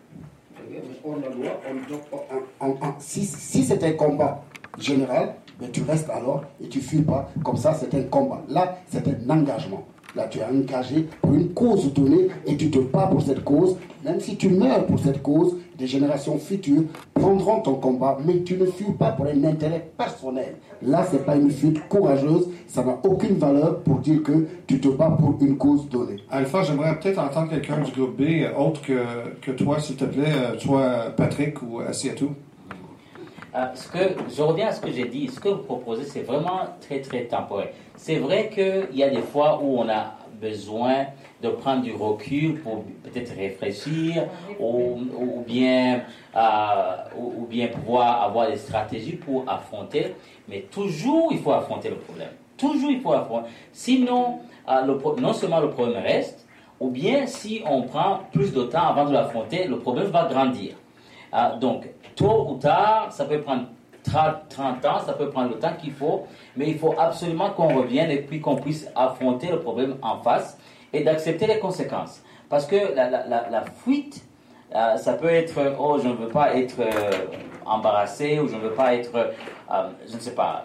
Hors 1.05 1.17
la 1.17 1.29
loi, 1.29 1.61
si, 2.97 3.25
c'est 3.25 3.83
un 3.83 3.93
combat 3.93 4.43
général, 4.79 5.35
mais 5.59 5.69
tu 5.69 5.83
restes 5.83 6.09
alors 6.09 6.45
et 6.59 6.67
tu 6.67 6.81
fuis 6.81 7.03
pas. 7.03 7.29
Comme 7.43 7.57
ça, 7.57 7.75
c'est 7.75 7.93
un 7.93 8.03
combat. 8.03 8.41
Là, 8.49 8.79
c'est 8.87 9.07
un 9.07 9.29
engagement. 9.29 9.85
Là, 10.15 10.27
tu 10.29 10.39
es 10.39 10.43
engagé 10.43 11.07
pour 11.21 11.33
une 11.33 11.49
cause 11.53 11.93
donnée 11.93 12.27
et 12.45 12.57
tu 12.57 12.69
te 12.69 12.79
bats 12.79 13.07
pour 13.07 13.21
cette 13.21 13.43
cause. 13.43 13.77
Même 14.03 14.19
si 14.19 14.35
tu 14.35 14.49
meurs 14.49 14.85
pour 14.85 14.99
cette 14.99 15.21
cause, 15.21 15.57
des 15.77 15.87
générations 15.87 16.37
futures 16.37 16.83
prendront 17.13 17.61
ton 17.61 17.75
combat, 17.75 18.17
mais 18.25 18.41
tu 18.41 18.57
ne 18.57 18.65
fuis 18.65 18.93
pas 18.97 19.11
pour 19.11 19.25
un 19.25 19.43
intérêt 19.43 19.89
personnel. 19.97 20.55
Là, 20.81 21.05
ce 21.09 21.15
n'est 21.15 21.23
pas 21.23 21.35
une 21.35 21.51
fuite 21.51 21.87
courageuse, 21.87 22.49
ça 22.67 22.83
n'a 22.83 22.97
aucune 23.03 23.37
valeur 23.37 23.79
pour 23.79 23.99
dire 23.99 24.23
que 24.23 24.47
tu 24.67 24.79
te 24.79 24.87
bats 24.89 25.15
pour 25.17 25.37
une 25.41 25.57
cause 25.57 25.87
donnée. 25.89 26.17
Alpha, 26.29 26.63
j'aimerais 26.63 26.99
peut-être 26.99 27.19
entendre 27.19 27.49
quelqu'un 27.51 27.81
du 27.81 27.91
groupe 27.91 28.17
B, 28.17 28.21
euh, 28.21 28.53
autre 28.57 28.81
que, 28.81 29.03
que 29.41 29.51
toi, 29.51 29.79
s'il 29.79 29.95
te 29.95 30.05
plaît, 30.05 30.33
euh, 30.33 30.57
toi, 30.57 31.13
Patrick 31.15 31.61
ou 31.61 31.79
Asiatou. 31.79 32.31
Euh, 33.53 33.65
ce 33.75 33.89
que, 33.89 34.15
je 34.33 34.41
reviens 34.41 34.67
à 34.67 34.71
ce 34.71 34.79
que 34.79 34.91
j'ai 34.91 35.05
dit. 35.05 35.27
Ce 35.27 35.39
que 35.39 35.49
vous 35.49 35.63
proposez, 35.63 36.05
c'est 36.05 36.21
vraiment 36.21 36.61
très, 36.79 37.01
très 37.01 37.25
temporaire. 37.25 37.69
C'est 37.97 38.15
vrai 38.15 38.49
qu'il 38.49 38.97
y 38.97 39.03
a 39.03 39.09
des 39.09 39.21
fois 39.21 39.59
où 39.61 39.77
on 39.79 39.89
a 39.89 40.13
besoin 40.39 41.07
de 41.41 41.49
prendre 41.49 41.81
du 41.81 41.93
recul 41.93 42.61
pour 42.61 42.83
peut-être 43.03 43.35
réfléchir 43.35 44.27
ou, 44.59 44.99
ou 45.15 45.43
bien, 45.45 46.01
euh, 46.35 46.95
ou, 47.17 47.45
bien 47.45 47.67
pouvoir 47.67 48.23
avoir 48.23 48.49
des 48.49 48.55
stratégies 48.55 49.17
pour 49.17 49.43
affronter. 49.47 50.15
Mais 50.47 50.61
toujours, 50.71 51.31
il 51.31 51.39
faut 51.39 51.51
affronter 51.51 51.89
le 51.89 51.97
problème. 51.97 52.29
Toujours, 52.57 52.89
il 52.89 53.01
faut 53.01 53.11
affronter. 53.11 53.49
Sinon, 53.73 54.39
euh, 54.69 55.15
non 55.19 55.33
seulement 55.33 55.59
le 55.59 55.69
problème 55.71 56.01
reste, 56.01 56.47
ou 56.79 56.89
bien 56.89 57.27
si 57.27 57.61
on 57.69 57.83
prend 57.83 58.21
plus 58.31 58.53
de 58.53 58.63
temps 58.63 58.87
avant 58.87 59.05
de 59.05 59.13
l'affronter, 59.13 59.65
le 59.65 59.77
problème 59.77 60.07
va 60.07 60.25
grandir. 60.25 60.75
Donc, 61.61 61.87
tôt 62.21 62.47
ou 62.49 62.55
tard, 62.57 63.07
ça 63.11 63.25
peut 63.25 63.41
prendre 63.41 63.67
30 64.03 64.85
ans, 64.85 64.99
ça 65.05 65.13
peut 65.13 65.29
prendre 65.29 65.49
le 65.49 65.59
temps 65.59 65.73
qu'il 65.79 65.93
faut, 65.93 66.25
mais 66.55 66.69
il 66.69 66.77
faut 66.77 66.93
absolument 66.97 67.51
qu'on 67.51 67.75
revienne 67.81 68.11
et 68.11 68.21
puis 68.21 68.41
qu'on 68.41 68.55
puisse 68.55 68.87
affronter 68.95 69.49
le 69.49 69.59
problème 69.59 69.97
en 70.01 70.21
face 70.21 70.57
et 70.93 71.03
d'accepter 71.03 71.47
les 71.47 71.59
conséquences. 71.59 72.21
Parce 72.49 72.65
que 72.65 72.95
la, 72.95 73.09
la, 73.09 73.49
la, 73.49 73.63
fuite, 73.83 74.23
euh, 74.75 74.97
ça 74.97 75.13
peut 75.13 75.29
être, 75.29 75.75
oh, 75.79 75.99
je 76.01 76.07
ne 76.07 76.13
veux 76.13 76.27
pas 76.27 76.55
être 76.55 76.79
euh, 76.79 77.11
embarrassé 77.65 78.39
ou 78.39 78.47
je 78.47 78.55
ne 78.55 78.61
veux 78.61 78.73
pas 78.73 78.95
être, 78.95 79.15
euh, 79.15 79.89
je 80.07 80.15
ne 80.15 80.19
sais 80.19 80.35
pas, 80.35 80.63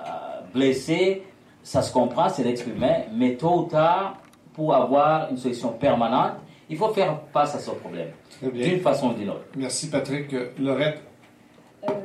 blessé. 0.52 1.22
Ça 1.62 1.82
se 1.82 1.92
comprend, 1.92 2.28
c'est 2.28 2.42
l'être 2.44 2.66
humain, 2.66 3.02
mais 3.12 3.34
tôt 3.34 3.60
ou 3.60 3.62
tard, 3.64 4.16
pour 4.54 4.74
avoir 4.74 5.30
une 5.30 5.36
solution 5.36 5.70
permanente, 5.72 6.32
il 6.68 6.76
faut 6.76 6.88
faire 6.88 7.20
face 7.32 7.54
à 7.54 7.58
ce 7.58 7.70
problème, 7.70 8.08
d'une 8.42 8.80
façon 8.80 9.10
ou 9.10 9.14
d'une 9.14 9.30
autre. 9.30 9.44
Merci 9.56 9.90
Patrick. 9.90 10.34
Lorette 10.58 11.02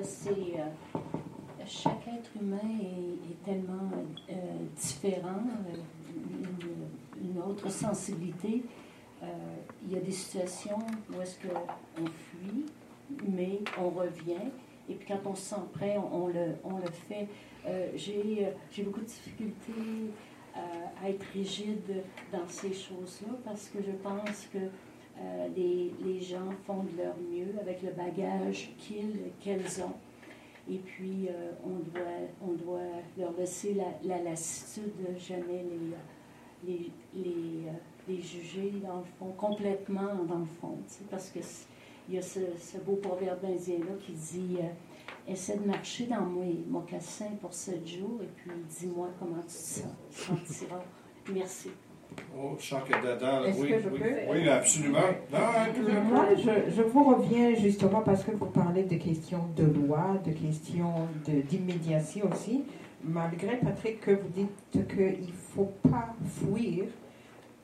C'est 0.04 0.32
chaque 1.66 2.08
être 2.08 2.32
humain 2.40 2.60
est, 2.82 3.46
tellement 3.46 3.90
différent, 4.76 5.44
une, 7.20 7.42
autre 7.42 7.70
sensibilité. 7.70 8.64
Euh, 9.24 9.28
il 9.84 9.94
y 9.94 9.98
a 9.98 10.00
des 10.00 10.12
situations 10.12 10.80
où 11.12 11.22
est-ce 11.22 11.38
qu'on 11.40 12.06
fuit, 12.06 12.66
mais 13.28 13.60
on 13.80 13.90
revient. 13.90 14.50
Et 14.90 14.94
puis 14.96 15.08
quand 15.08 15.30
on 15.30 15.36
se 15.36 15.42
sent 15.42 15.62
prêt, 15.74 15.98
on, 15.98 16.28
le, 16.28 16.56
on 16.64 16.78
le 16.78 16.92
fait. 17.08 17.28
Euh, 17.66 17.90
j'ai, 17.96 18.48
j'ai 18.72 18.84
beaucoup 18.84 19.02
de 19.02 19.06
difficultés 19.06 20.12
à 20.54 21.10
être 21.10 21.24
rigide 21.34 22.04
dans 22.32 22.48
ces 22.48 22.74
choses-là 22.74 23.34
parce 23.46 23.70
que 23.70 23.80
je 23.82 23.92
pense 23.92 24.48
que 24.52 24.60
euh, 25.20 25.48
les, 25.56 26.22
gens 26.22 26.50
font 26.66 26.84
de 26.84 26.98
leur 26.98 27.16
mieux 27.18 27.54
avec 27.60 27.82
le 27.82 27.92
bagage 27.92 28.74
qu'ils, 28.78 29.32
qu'elles 29.40 29.84
ont. 29.84 29.94
Et 30.72 30.78
puis, 30.78 31.28
euh, 31.28 31.52
on, 31.66 31.80
doit, 31.90 32.02
on 32.42 32.54
doit 32.54 33.02
leur 33.18 33.34
laisser 33.38 33.74
la, 33.74 33.86
la 34.04 34.24
lassitude 34.24 34.94
de 35.00 35.18
jamais 35.18 35.66
les, 36.66 36.92
les, 37.14 37.28
euh, 37.28 37.72
les, 38.08 38.22
juger, 38.22 38.74
dans 38.84 39.00
le 39.00 39.06
fond, 39.20 39.32
complètement, 39.38 40.24
dans 40.28 40.40
le 40.40 40.46
fond. 40.46 40.78
Parce 41.10 41.30
qu'il 41.30 41.44
y 42.10 42.18
a 42.18 42.22
ce, 42.22 42.78
beau 42.86 42.96
proverbe 42.96 43.44
indien-là 43.44 43.94
qui 44.06 44.14
dit 44.14 44.58
Essaie 45.28 45.58
de 45.58 45.66
marcher 45.66 46.08
dans 46.08 46.26
mes 46.26 46.64
mocassins 46.68 47.36
pour 47.40 47.54
sept 47.54 47.86
jours, 47.88 48.22
et 48.24 48.30
puis 48.38 48.52
dis-moi 48.80 49.10
comment 49.20 49.42
tu 49.42 49.48
te 49.48 50.16
sentiras. 50.16 50.84
Merci. 51.32 51.70
Oh, 52.38 52.56
je 52.60 52.66
sens 52.66 52.82
que 52.84 52.94
oui, 52.94 53.70
que 53.70 53.80
je 53.80 53.90
oui, 53.90 54.00
peux? 54.00 54.32
oui, 54.32 54.50
absolument. 54.50 55.00
Moi, 56.10 56.26
je, 56.38 56.72
je, 56.76 56.82
vous 56.82 57.04
reviens 57.04 57.54
justement 57.56 58.02
parce 58.02 58.24
que 58.24 58.32
vous 58.32 58.48
parlez 58.48 58.84
de 58.84 58.96
questions 58.96 59.46
de 59.56 59.64
loi, 59.64 60.18
de 60.26 60.32
questions 60.32 61.08
d'immédiatie 61.50 62.22
aussi. 62.24 62.64
Malgré, 63.04 63.58
Patrick, 63.58 64.02
que 64.02 64.12
vous 64.12 64.30
dites 64.34 64.88
qu'il 64.88 65.28
ne 65.28 65.34
faut 65.56 65.72
pas 65.84 66.16
fuir, 66.26 66.86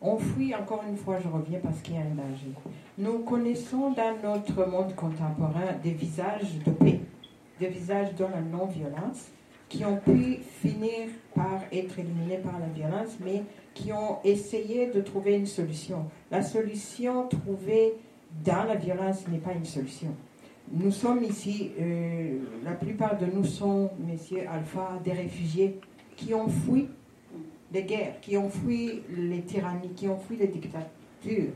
on 0.02 0.18
fuit 0.18 0.54
encore 0.54 0.84
une 0.88 0.98
fois, 0.98 1.18
je 1.24 1.28
reviens 1.28 1.60
parce 1.60 1.82
qu'il 1.82 1.96
y 1.96 1.98
a 1.98 2.02
un 2.02 2.16
danger. 2.16 2.52
Nous 2.98 3.20
connaissons 3.20 3.92
dans 3.92 4.16
notre 4.24 4.66
monde 4.70 4.96
contemporain 4.96 5.74
des 5.84 5.92
visages 5.92 6.60
de 6.66 6.72
paix, 6.72 7.00
des 7.60 7.68
visages 7.68 8.14
de 8.16 8.24
la 8.24 8.42
non-violence 8.42 9.30
qui 9.70 9.84
ont 9.86 9.98
pu 9.98 10.40
finir 10.62 11.10
par 11.36 11.62
être 11.72 12.00
éliminés 12.00 12.38
par 12.38 12.60
la 12.60 12.68
violence, 12.68 13.18
mais 13.24 13.44
qui 13.78 13.92
ont 13.94 14.18
essayé 14.24 14.88
de 14.88 15.02
trouver 15.02 15.36
une 15.36 15.46
solution. 15.46 16.06
La 16.32 16.42
solution 16.42 17.28
trouvée 17.28 17.94
dans 18.44 18.64
la 18.64 18.76
violence 18.76 19.28
n'est 19.28 19.38
pas 19.38 19.54
une 19.54 19.66
solution. 19.66 20.16
Nous 20.72 20.92
sommes 20.92 21.24
ici, 21.24 21.72
euh, 21.80 22.40
la 22.64 22.74
plupart 22.74 23.18
de 23.18 23.26
nous 23.26 23.46
sont, 23.46 23.90
messieurs 24.06 24.46
Alpha, 24.52 25.00
des 25.04 25.14
réfugiés 25.14 25.80
qui 26.16 26.34
ont 26.34 26.50
fui 26.50 26.90
les 27.72 27.84
guerres, 27.84 28.20
qui 28.22 28.38
ont 28.38 28.50
fui 28.50 29.04
les 29.16 29.42
tyrannies, 29.42 29.94
qui 29.96 30.08
ont 30.08 30.18
fui 30.18 30.38
les 30.38 30.48
dictatures. 30.48 31.52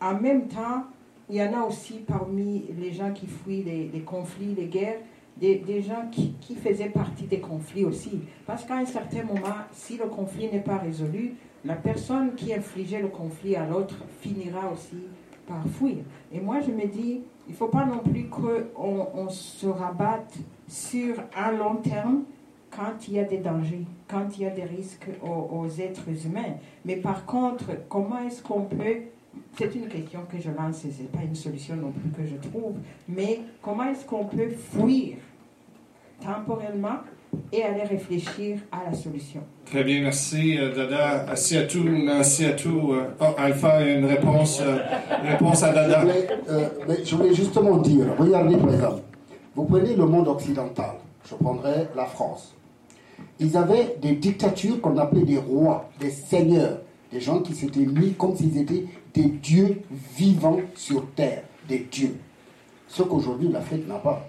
En 0.00 0.14
même 0.14 0.48
temps, 0.48 0.84
il 1.28 1.36
y 1.36 1.42
en 1.42 1.52
a 1.52 1.66
aussi 1.66 2.04
parmi 2.06 2.66
les 2.78 2.92
gens 2.92 3.12
qui 3.12 3.26
fuient 3.26 3.64
les, 3.64 3.88
les 3.92 4.00
conflits, 4.00 4.54
les 4.54 4.66
guerres, 4.66 5.00
des, 5.38 5.82
gens 5.82 6.08
qui, 6.10 6.32
qui, 6.40 6.56
faisaient 6.56 6.88
partie 6.88 7.24
des 7.24 7.40
conflits 7.40 7.84
aussi. 7.84 8.20
Parce 8.46 8.64
qu'à 8.64 8.76
un 8.76 8.86
certain 8.86 9.22
moment, 9.22 9.54
si 9.72 9.96
le 9.96 10.06
conflit 10.06 10.50
n'est 10.50 10.60
pas 10.60 10.78
résolu, 10.78 11.36
la 11.68 11.74
personne 11.74 12.34
qui 12.34 12.54
infligeait 12.54 13.02
le 13.02 13.08
conflit 13.08 13.54
à 13.54 13.66
l'autre 13.66 13.96
finira 14.22 14.72
aussi 14.72 15.02
par 15.46 15.62
fuir. 15.68 15.98
Et 16.32 16.40
moi, 16.40 16.60
je 16.60 16.70
me 16.72 16.86
dis, 16.86 17.20
il 17.46 17.52
ne 17.52 17.56
faut 17.56 17.68
pas 17.68 17.84
non 17.84 17.98
plus 17.98 18.24
qu'on 18.28 19.06
on 19.14 19.28
se 19.28 19.66
rabatte 19.66 20.34
sur 20.66 21.16
un 21.36 21.52
long 21.52 21.76
terme 21.76 22.22
quand 22.70 23.06
il 23.06 23.14
y 23.14 23.18
a 23.18 23.24
des 23.24 23.36
dangers, 23.36 23.84
quand 24.08 24.38
il 24.38 24.44
y 24.44 24.46
a 24.46 24.50
des 24.50 24.64
risques 24.64 25.10
aux, 25.22 25.56
aux 25.58 25.68
êtres 25.78 26.08
humains. 26.26 26.54
Mais 26.86 26.96
par 26.96 27.26
contre, 27.26 27.66
comment 27.88 28.18
est-ce 28.26 28.42
qu'on 28.42 28.62
peut 28.62 29.02
c'est 29.56 29.74
une 29.74 29.88
question 29.88 30.20
que 30.30 30.40
je 30.40 30.50
lance 30.50 30.84
et 30.84 30.90
ce 30.90 31.02
n'est 31.02 31.08
pas 31.08 31.22
une 31.22 31.34
solution 31.34 31.76
non 31.76 31.92
plus 31.92 32.10
que 32.10 32.26
je 32.26 32.36
trouve, 32.48 32.74
mais 33.08 33.40
comment 33.62 33.84
est-ce 33.84 34.04
qu'on 34.04 34.24
peut 34.24 34.48
fuir 34.48 35.16
temporellement 36.20 36.98
et 37.52 37.62
aller 37.62 37.82
réfléchir 37.82 38.58
à 38.70 38.90
la 38.90 38.96
solution. 38.96 39.40
Très 39.66 39.84
bien, 39.84 40.02
merci 40.02 40.58
euh, 40.58 40.74
Dada. 40.74 41.24
Merci 41.26 41.56
à 41.56 41.64
tout. 41.64 41.82
Merci 41.82 42.44
à 42.46 42.52
tout. 42.52 42.92
Euh, 42.92 43.08
oh, 43.20 43.34
Alpha, 43.36 43.82
une 43.86 44.04
réponse, 44.04 44.60
euh, 44.60 44.78
réponse 45.22 45.62
à 45.62 45.72
Dada. 45.72 46.04
Je 47.04 47.14
voulais, 47.14 47.34
justement 47.34 47.76
dire, 47.78 48.06
regardez 48.18 48.56
par 48.56 48.72
exemple, 48.72 49.02
vous 49.54 49.64
prenez 49.64 49.94
le 49.94 50.06
monde 50.06 50.28
occidental, 50.28 50.92
je 51.28 51.34
prendrai 51.34 51.88
la 51.96 52.04
France. 52.06 52.54
Ils 53.40 53.56
avaient 53.56 53.96
des 54.00 54.12
dictatures 54.12 54.80
qu'on 54.80 54.96
appelait 54.98 55.22
des 55.22 55.38
rois, 55.38 55.90
des 56.00 56.10
seigneurs, 56.10 56.78
des 57.12 57.20
gens 57.20 57.40
qui 57.40 57.54
s'étaient 57.54 57.86
mis 57.86 58.12
comme 58.12 58.36
s'ils 58.36 58.56
étaient 58.58 58.84
des 59.14 59.28
dieux 59.28 59.80
vivants 60.16 60.60
sur 60.74 61.06
terre, 61.12 61.42
des 61.68 61.86
dieux. 61.90 62.16
Ce 62.86 63.02
qu'aujourd'hui 63.02 63.48
l'Afrique 63.48 63.86
n'a 63.86 63.96
pas. 63.96 64.28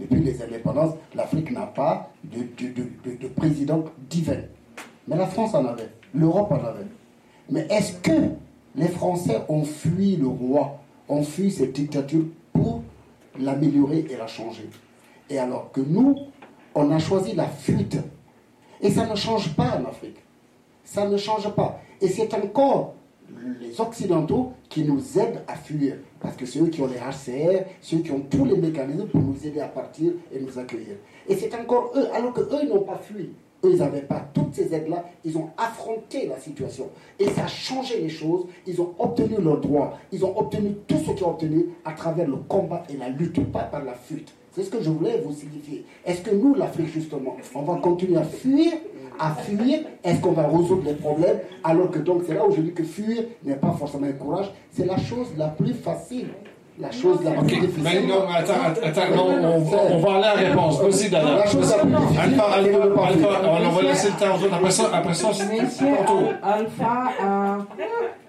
Depuis 0.00 0.20
les 0.20 0.42
indépendances, 0.42 0.94
l'Afrique 1.14 1.52
n'a 1.52 1.66
pas 1.66 2.10
de, 2.24 2.42
de, 2.42 3.28
président 3.28 3.84
divin. 4.10 4.40
Mais 5.06 5.16
la 5.16 5.26
France 5.26 5.54
en 5.54 5.64
avait, 5.66 5.90
l'Europe 6.12 6.50
en 6.50 6.64
avait. 6.64 6.86
Mais 7.50 7.66
est-ce 7.70 7.92
que 7.98 8.30
les 8.74 8.88
Français 8.88 9.42
ont 9.48 9.64
fui 9.64 10.16
le 10.16 10.26
roi, 10.26 10.80
ont 11.08 11.22
fui 11.22 11.52
cette 11.52 11.72
dictature 11.72 12.24
pour 12.52 12.82
l'améliorer 13.38 14.06
et 14.10 14.16
la 14.16 14.26
changer? 14.26 14.68
Et 15.30 15.38
alors 15.38 15.70
que 15.70 15.80
nous, 15.80 16.18
on 16.74 16.90
a 16.90 16.98
choisi 16.98 17.34
la 17.34 17.46
fuite. 17.46 17.98
Et 18.80 18.90
ça 18.90 19.06
ne 19.06 19.14
change 19.14 19.54
pas 19.54 19.78
en 19.78 19.88
Afrique. 19.88 20.18
Ça 20.84 21.08
ne 21.08 21.16
change 21.16 21.48
pas. 21.54 21.80
Et 22.00 22.08
c'est 22.08 22.34
encore 22.34 22.94
les 23.60 23.80
Occidentaux 23.80 24.52
qui 24.68 24.84
nous 24.84 25.18
aident 25.18 25.42
à 25.46 25.54
fuir. 25.54 25.96
Parce 26.20 26.36
que 26.36 26.46
c'est 26.46 26.60
eux 26.60 26.68
qui 26.68 26.80
ont 26.80 26.86
les 26.86 26.96
HCR, 26.96 27.64
ceux 27.80 27.98
qui 27.98 28.10
ont 28.10 28.20
tous 28.20 28.44
les 28.44 28.56
mécanismes 28.56 29.06
pour 29.06 29.20
nous 29.20 29.36
aider 29.46 29.60
à 29.60 29.68
partir 29.68 30.12
et 30.32 30.40
nous 30.40 30.58
accueillir. 30.58 30.96
Et 31.28 31.36
c'est 31.36 31.54
encore 31.54 31.92
eux, 31.96 32.06
alors 32.14 32.32
qu'eux, 32.32 32.66
n'ont 32.66 32.82
pas 32.82 32.96
fui. 32.98 33.30
Eux, 33.64 33.72
ils 33.72 33.78
n'avaient 33.78 34.02
pas 34.02 34.26
toutes 34.32 34.54
ces 34.54 34.74
aides-là. 34.74 35.04
Ils 35.24 35.36
ont 35.36 35.50
affronté 35.56 36.26
la 36.26 36.38
situation. 36.38 36.88
Et 37.18 37.26
ça 37.26 37.44
a 37.44 37.46
changé 37.46 38.00
les 38.00 38.08
choses. 38.08 38.46
Ils 38.66 38.80
ont 38.80 38.94
obtenu 38.98 39.36
leurs 39.42 39.60
droits. 39.60 39.98
Ils 40.12 40.24
ont 40.24 40.38
obtenu 40.38 40.74
tout 40.86 40.98
ce 40.98 41.12
qu'ils 41.12 41.24
ont 41.24 41.30
obtenu 41.30 41.66
à 41.84 41.92
travers 41.92 42.28
le 42.28 42.36
combat 42.36 42.82
et 42.88 42.96
la 42.96 43.08
lutte, 43.08 43.40
pas 43.52 43.64
par 43.64 43.84
la 43.84 43.94
fuite. 43.94 44.32
C'est 44.52 44.62
ce 44.62 44.70
que 44.70 44.80
je 44.80 44.90
voulais 44.90 45.20
vous 45.24 45.32
signifier. 45.32 45.84
Est-ce 46.04 46.20
que 46.22 46.34
nous, 46.34 46.54
l'Afrique, 46.54 46.86
justement, 46.86 47.36
on 47.54 47.62
va 47.62 47.76
continuer 47.76 48.18
à 48.18 48.22
fuir, 48.22 48.72
à 49.18 49.30
fuir 49.34 49.80
Est-ce 50.02 50.20
qu'on 50.20 50.32
va 50.32 50.46
résoudre 50.48 50.82
les 50.86 50.94
problèmes 50.94 51.38
Alors 51.62 51.90
que 51.90 51.98
donc, 51.98 52.22
c'est 52.26 52.34
là 52.34 52.44
où 52.46 52.52
je 52.54 52.60
dis 52.60 52.72
que 52.72 52.82
fuir 52.84 53.22
n'est 53.44 53.54
pas 53.56 53.72
forcément 53.78 54.06
un 54.06 54.12
courage. 54.12 54.50
C'est 54.70 54.86
la 54.86 54.96
chose 54.98 55.28
la 55.36 55.48
plus 55.48 55.74
facile. 55.74 56.28
La 56.76 56.90
chose 56.90 57.22
la 57.22 57.30
plus 57.30 57.40
Ok, 57.54 57.60
difficile. 57.60 57.82
mais 57.84 58.02
non, 58.04 58.24
mais 58.28 58.34
attends, 58.38 58.54
attends, 58.82 59.14
non, 59.14 59.36
on, 59.44 59.58
va- 59.60 59.78
on 59.92 59.98
va 60.00 60.14
aller 60.16 60.24
à 60.24 60.34
la 60.42 60.48
réponse. 60.50 60.80
Vas-y, 60.80 61.08
Dada. 61.08 61.36
La 61.36 61.46
chose 61.46 61.70
la 61.70 61.78
plus 61.84 61.90
difficile, 61.92 62.20
Alpha, 62.20 62.44
Alpha. 62.52 63.06
Alpha, 63.06 63.28
on 63.44 63.68
va 63.70 63.82
laisser 63.82 64.08
le 64.08 64.14
temps 64.14 64.34
aux 64.34 64.44
autres. 64.44 64.54
Après 64.54 64.70
ça, 64.72 64.90
après 64.92 65.14
ça, 65.14 65.28
c'est 65.32 65.44
Alpha, 66.42 67.10
euh, 67.22 67.58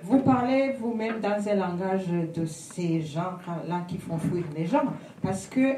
vous 0.04 0.20
parlez 0.20 0.76
vous-même 0.80 1.16
dans 1.22 1.50
un 1.50 1.56
langage 1.56 2.06
de 2.36 2.46
ces 2.46 3.02
gens-là 3.02 3.82
qui 3.88 3.98
font 3.98 4.20
fuir 4.20 4.44
les 4.56 4.66
gens, 4.68 4.84
parce 5.24 5.48
que 5.48 5.78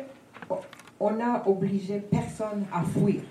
on 0.99 1.11
n'a 1.11 1.43
obligé 1.45 1.99
personne 2.11 2.65
à 2.73 2.81
fuir. 2.83 3.21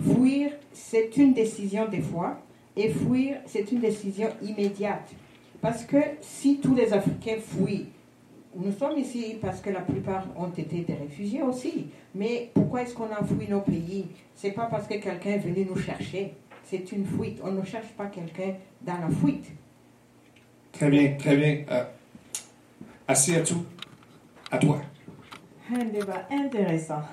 Fuir, 0.00 0.52
c'est 0.72 1.16
une 1.16 1.32
décision 1.32 1.88
des 1.88 2.00
fois, 2.00 2.40
et 2.76 2.90
fuir, 2.90 3.38
c'est 3.46 3.70
une 3.72 3.80
décision 3.80 4.28
immédiate. 4.42 5.10
Parce 5.60 5.84
que 5.84 5.98
si 6.20 6.58
tous 6.58 6.74
les 6.74 6.92
Africains 6.92 7.38
fuient, 7.38 7.86
nous 8.56 8.72
sommes 8.72 8.98
ici 8.98 9.36
parce 9.40 9.60
que 9.60 9.70
la 9.70 9.80
plupart 9.80 10.24
ont 10.36 10.50
été 10.50 10.80
des 10.80 10.94
réfugiés 10.94 11.42
aussi. 11.42 11.88
Mais 12.14 12.50
pourquoi 12.54 12.82
est-ce 12.82 12.94
qu'on 12.94 13.10
a 13.10 13.22
fui 13.24 13.48
nos 13.48 13.60
pays? 13.60 14.06
C'est 14.34 14.52
pas 14.52 14.66
parce 14.66 14.86
que 14.86 14.94
quelqu'un 14.94 15.30
est 15.30 15.38
venu 15.38 15.66
nous 15.68 15.78
chercher. 15.78 16.34
C'est 16.64 16.90
une 16.92 17.04
fuite. 17.04 17.40
On 17.42 17.52
ne 17.52 17.64
cherche 17.64 17.88
pas 17.96 18.06
quelqu'un 18.06 18.54
dans 18.82 18.98
la 18.98 19.10
fuite. 19.10 19.46
Très 20.72 20.88
bien, 20.90 21.14
très 21.18 21.36
bien. 21.36 21.64
Euh, 21.70 21.84
assis 23.06 23.34
à 23.34 23.42
tout. 23.42 23.64
À 24.50 24.58
toi. 24.58 24.80
Un 25.74 25.84
débat 25.84 26.22
intéressant. 26.30 27.02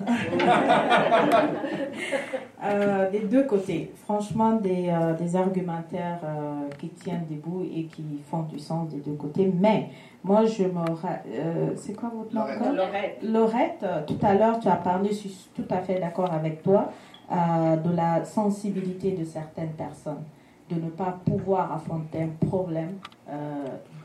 Euh, 2.64 3.10
des 3.10 3.20
deux 3.20 3.44
côtés. 3.44 3.92
Franchement, 4.04 4.52
des, 4.56 4.88
euh, 4.88 5.12
des 5.14 5.36
argumentaires 5.36 6.18
euh, 6.24 6.68
qui 6.78 6.88
tiennent 6.88 7.26
debout 7.30 7.62
et 7.62 7.84
qui 7.84 8.02
font 8.28 8.42
du 8.42 8.58
sens 8.58 8.88
des 8.88 8.96
deux 8.96 9.12
côtés. 9.12 9.52
Mais 9.60 9.90
moi, 10.24 10.46
je 10.46 10.64
me. 10.64 11.76
c'est 11.76 11.94
quoi 11.94 12.10
votre 12.14 12.34
nom 12.34 12.44
Lorette. 12.74 13.18
Lorette. 13.22 13.84
Tout 14.06 14.18
à 14.22 14.34
l'heure, 14.34 14.58
tu 14.58 14.68
as 14.68 14.76
parlé, 14.76 15.10
je 15.10 15.28
suis 15.28 15.48
tout 15.54 15.66
à 15.70 15.78
fait 15.78 16.00
d'accord 16.00 16.32
avec 16.32 16.62
toi, 16.62 16.90
de 17.30 17.94
la 17.94 18.24
sensibilité 18.24 19.12
de 19.12 19.24
certaines 19.24 19.72
personnes, 19.72 20.24
de 20.70 20.76
ne 20.76 20.88
pas 20.88 21.18
pouvoir 21.24 21.72
affronter 21.72 22.22
un 22.22 22.46
problème 22.46 22.94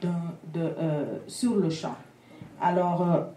de, 0.01 0.61
sur 1.25 1.55
le 1.55 1.69
champ. 1.69 1.95
Alors, 2.61 3.31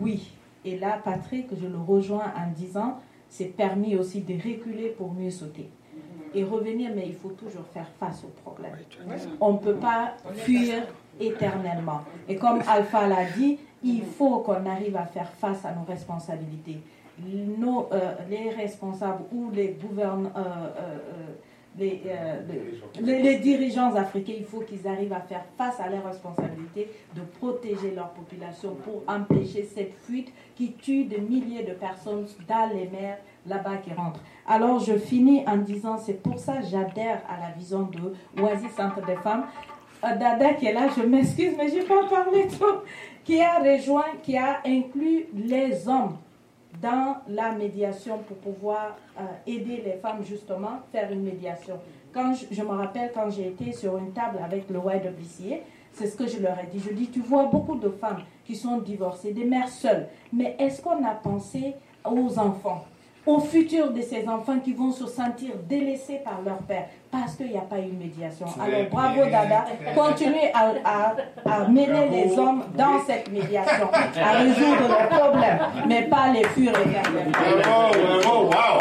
oui, 0.00 0.30
et 0.64 0.78
là, 0.78 0.98
Patrick, 1.02 1.48
je 1.60 1.66
le 1.66 1.78
rejoins 1.78 2.32
en 2.36 2.50
disant, 2.54 2.98
c'est 3.28 3.46
permis 3.56 3.96
aussi 3.96 4.20
de 4.20 4.34
reculer 4.34 4.88
pour 4.96 5.12
mieux 5.12 5.30
sauter. 5.30 5.68
Et 6.34 6.42
revenir, 6.42 6.90
mais 6.94 7.06
il 7.06 7.14
faut 7.14 7.30
toujours 7.30 7.66
faire 7.72 7.88
face 8.00 8.24
au 8.24 8.28
problème. 8.42 8.76
On 9.40 9.52
ne 9.52 9.58
peut 9.58 9.76
pas 9.76 10.14
fuir 10.34 10.82
éternellement. 11.20 12.00
Et 12.28 12.36
comme 12.36 12.60
Alpha 12.68 13.06
l'a 13.06 13.24
dit, 13.36 13.58
il 13.82 14.02
faut 14.02 14.38
qu'on 14.40 14.66
arrive 14.66 14.96
à 14.96 15.04
faire 15.04 15.30
face 15.32 15.64
à 15.64 15.72
nos 15.72 15.84
responsabilités. 15.84 16.80
Nos, 17.58 17.88
euh, 17.92 18.14
les 18.28 18.50
responsables 18.50 19.22
ou 19.32 19.50
les 19.52 19.76
gouvernants, 19.80 20.30
euh, 20.36 20.40
euh, 20.40 20.98
euh, 20.98 21.32
les, 21.78 22.02
euh, 22.06 22.40
les- 23.00 23.22
les 23.22 23.36
dirigeants 23.38 23.94
africains, 23.96 24.34
il 24.38 24.44
faut 24.44 24.60
qu'ils 24.60 24.86
arrivent 24.86 25.12
à 25.12 25.20
faire 25.20 25.44
face 25.58 25.80
à 25.80 25.88
leurs 25.88 26.04
responsabilités 26.06 26.88
de 27.16 27.22
protéger 27.38 27.90
leur 27.94 28.10
population 28.10 28.76
pour 28.76 29.02
empêcher 29.08 29.64
cette 29.64 29.94
fuite 30.02 30.32
qui 30.54 30.72
tue 30.74 31.04
des 31.04 31.18
milliers 31.18 31.64
de 31.64 31.72
personnes 31.72 32.26
dans 32.48 32.68
les 32.72 32.88
mers 32.88 33.18
là-bas 33.46 33.78
qui 33.78 33.92
rentrent. 33.92 34.20
Alors 34.46 34.78
je 34.78 34.96
finis 34.96 35.42
en 35.46 35.56
disant, 35.56 35.98
c'est 35.98 36.22
pour 36.22 36.38
ça 36.38 36.58
que 36.58 36.66
j'adhère 36.66 37.22
à 37.28 37.40
la 37.40 37.50
vision 37.56 37.82
de 37.82 38.40
Oasis 38.40 38.70
Centre 38.76 39.04
des 39.04 39.16
femmes. 39.16 39.44
Euh, 40.04 40.16
Dada 40.16 40.54
qui 40.54 40.66
est 40.66 40.72
là, 40.72 40.88
je 40.96 41.02
m'excuse, 41.02 41.54
mais 41.58 41.68
je 41.68 41.76
n'ai 41.76 41.82
pas 41.82 42.06
parlé 42.08 42.46
trop, 42.58 42.82
qui 43.24 43.40
a 43.40 43.58
rejoint, 43.58 44.04
qui 44.22 44.36
a 44.36 44.60
inclus 44.64 45.26
les 45.34 45.88
hommes 45.88 46.16
dans 46.80 47.16
la 47.28 47.52
médiation 47.52 48.18
pour 48.18 48.36
pouvoir 48.38 48.96
euh, 49.18 49.22
aider 49.46 49.82
les 49.84 49.94
femmes 49.94 50.24
justement 50.24 50.80
faire 50.92 51.10
une 51.12 51.22
médiation. 51.22 51.78
Quand 52.12 52.32
je, 52.34 52.62
me 52.62 52.68
rappelle 52.68 53.10
quand 53.12 53.30
j'ai 53.30 53.48
été 53.48 53.72
sur 53.72 53.96
une 53.98 54.12
table 54.12 54.38
avec 54.44 54.70
le 54.70 54.78
YWCA, 54.78 55.62
c'est 55.92 56.06
ce 56.06 56.16
que 56.16 56.26
je 56.26 56.38
leur 56.38 56.58
ai 56.58 56.66
dit. 56.66 56.80
Je 56.80 56.92
dis, 56.92 57.08
tu 57.08 57.20
vois 57.20 57.46
beaucoup 57.46 57.76
de 57.76 57.88
femmes 57.88 58.22
qui 58.44 58.54
sont 58.56 58.78
divorcées, 58.78 59.32
des 59.32 59.44
mères 59.44 59.68
seules, 59.68 60.08
mais 60.32 60.56
est-ce 60.58 60.82
qu'on 60.82 61.04
a 61.04 61.14
pensé 61.14 61.74
aux 62.04 62.38
enfants? 62.38 62.84
Au 63.26 63.40
futur 63.40 63.90
de 63.90 64.02
ces 64.02 64.28
enfants 64.28 64.58
qui 64.62 64.72
vont 64.74 64.90
se 64.90 65.06
sentir 65.06 65.52
délaissés 65.68 66.20
par 66.24 66.40
leur 66.44 66.58
père 66.58 66.86
parce 67.10 67.36
qu'il 67.36 67.46
n'y 67.50 67.56
a 67.56 67.62
pas 67.62 67.78
eu 67.78 67.92
médiation. 67.92 68.46
Alors 68.60 68.88
bravo 68.90 69.24
Dada, 69.30 69.64
continuez 69.94 70.50
à, 70.52 70.72
à, 70.84 71.14
à 71.62 71.68
mêler 71.68 72.08
les 72.10 72.38
hommes 72.38 72.64
dans 72.76 73.00
cette 73.06 73.30
médiation, 73.32 73.88
à 73.92 74.32
résoudre 74.38 74.88
les 74.88 75.16
problèmes, 75.16 75.58
mais 75.88 76.02
pas 76.02 76.30
les 76.32 76.44
fuir 76.44 76.72
éternellement. 76.72 77.30
Bravo, 77.62 77.94
bravo, 78.22 78.44
wow! 78.46 78.78